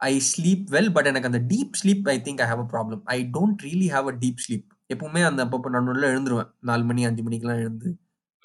[0.00, 3.18] I sleep well but எனக்கு அந்த deep sleep I think I have a problem I
[3.36, 6.50] don't really have a deep sleep எப்பவுமே அந்த அப்பப்போ நடுவில் எழுந்துருவேன்.
[6.60, 7.96] நாலு மணி அஞ்சு மணிக்கெல்லாம் எழுந்து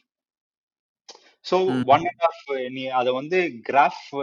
[1.52, 1.66] So.
[1.86, 4.16] On and off நீ அதை வந்து கிராஃப்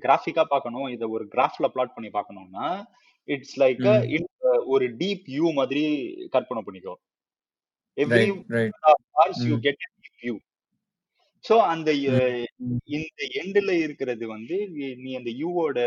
[0.00, 0.86] கிராஃபிக்கா பார்க்கணும்.
[0.86, 2.84] இதை ஒரு கிராஃப்ல பிளாட் பண்ணி பார்க்கணும்னா
[3.24, 4.24] இட்ஸ் லைக்.
[4.66, 6.94] ஒரு டீப் வியூ மாதிரி கற்பனை பண்ணிக்கோ.
[7.96, 8.72] Every right right
[9.10, 10.36] hours you get deep view
[11.44, 11.90] so அந்த
[12.96, 14.56] இந்த எண்டுல இருக்கிறது வந்து
[15.00, 15.78] நீ- அந்த யூவோட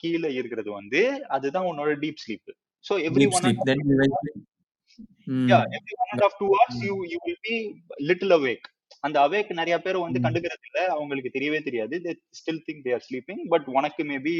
[0.00, 1.00] கீழே இருக்கிறது வந்து
[1.36, 2.50] அதுதான் உன்னோட deep sleep
[2.84, 3.46] so every one
[5.78, 7.56] every one and off two hours you you will be
[8.06, 8.66] little awake
[9.04, 11.94] அந்த அவேக் நிறைய பேர் வந்து கண்டுக்கிறது இல்ல அவங்களுக்கு தெரியவே தெரியாது.
[12.04, 14.34] They still think they are sleeping but உனக்கு maybe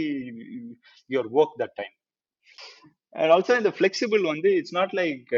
[1.10, 1.94] your work that time
[3.20, 5.28] and also இந்த ஃபிளெக்சிபிள் வந்து it's not like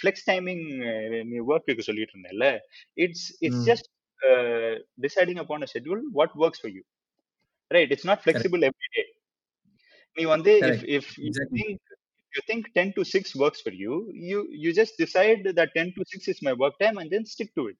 [0.00, 0.64] flex timing
[1.30, 2.48] நீ ஒர்க்குக்கு சொல்லிட்டு இருந்தேன்ல
[3.04, 3.88] it's it's hmm just
[5.06, 6.82] deciding upon a schedule what works for you
[7.70, 9.04] right it's not correct flexible every day
[10.16, 11.80] நீ வந்து if correct if you exactly think
[12.28, 13.92] if you think 10 to 6 works for you
[14.30, 17.50] you you just decide that 10 to 6 is my work time and then stick
[17.58, 17.78] to it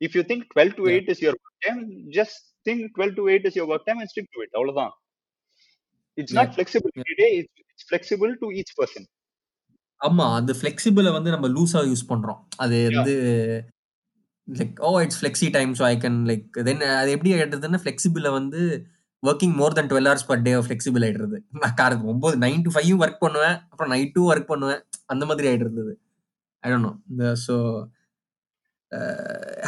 [0.00, 1.80] if you think 12 to yeah 8 is your work time
[2.18, 4.92] just think 12 to 8 is your work time and stick to it அவ்வளவுதான்
[6.18, 7.32] it's yeah not flexible every day
[7.74, 9.04] it's flexible to each person.
[10.00, 12.40] ஆமா அந்த ஃபிளெக்சிபிளை வந்து நம்ம லூஸா use பண்றோம்.
[12.62, 13.14] அது வந்து
[14.48, 18.60] like oh it's flexi time so I can like then அது எப்படி ஆயிடுறதுன்னா ஃப்ளெக்சிபிளை வந்து
[19.22, 21.38] working more than twelve hours per day flexible ஆயிடுறது.
[21.62, 24.82] நான் காரணம் ஒன்பது நைன் டு ஃபைவ் ஒர்க் பண்ணுவேன் அப்புறம் நைட் டூ ஒர்க் பண்ணுவேன்.
[25.12, 25.94] அந்த மாதிரி ஆயிடுறது
[26.62, 27.56] ஐ டோன்ட் நோ இந்த so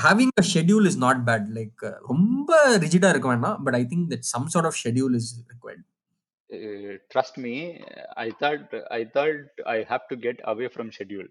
[0.04, 1.80] having a schedule is not bad like
[2.10, 2.50] ரொம்ப
[2.84, 5.84] ரிஜிடா இருக்க வேண்டாம் but I think that some sort of schedule is required
[6.52, 7.82] uh, trust me
[8.16, 11.28] i thought i thought i have to get away from schedule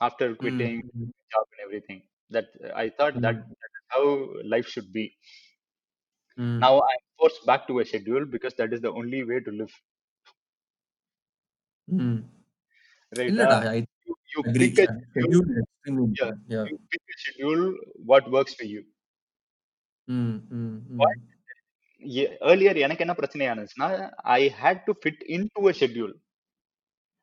[0.00, 1.10] after quitting mm.
[1.32, 3.22] job and everything that i thought mm.
[3.22, 5.12] that, that how life should be
[6.38, 6.58] mm.
[6.58, 9.74] now i'm forced back to a schedule because that is the only way to live
[11.92, 12.22] mm.
[13.18, 15.42] right uh, I, you, you I pick a schedule.
[16.20, 16.64] Yeah, yeah.
[16.64, 17.74] You pick a schedule
[18.04, 18.84] what works for you
[20.10, 20.82] Mm.
[20.96, 21.16] What
[22.44, 23.88] earlier எனக்கு என்ன பிரச்சனையா இருந்துச்சுன்னா
[24.34, 26.14] I had to fit in to a schedule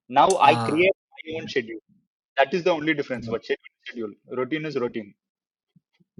[0.09, 1.83] now I create my own schedule
[2.37, 5.11] that is the only difference but schedule schedule routine is routine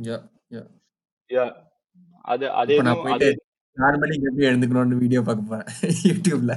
[0.04, 0.18] yeah
[0.52, 0.64] yeah
[1.30, 1.46] yeah
[2.26, 2.78] அது அதே
[3.78, 5.70] நான் மணிக்கு எப்படி எழுந்துக்கணும்னு video பார்க்க போறேன்.
[6.10, 6.54] யூடியூப்ல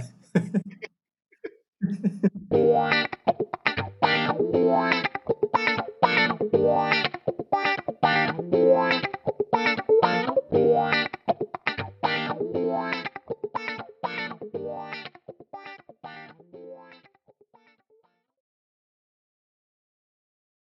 [2.52, 3.06] What?
[12.40, 13.02] Wow.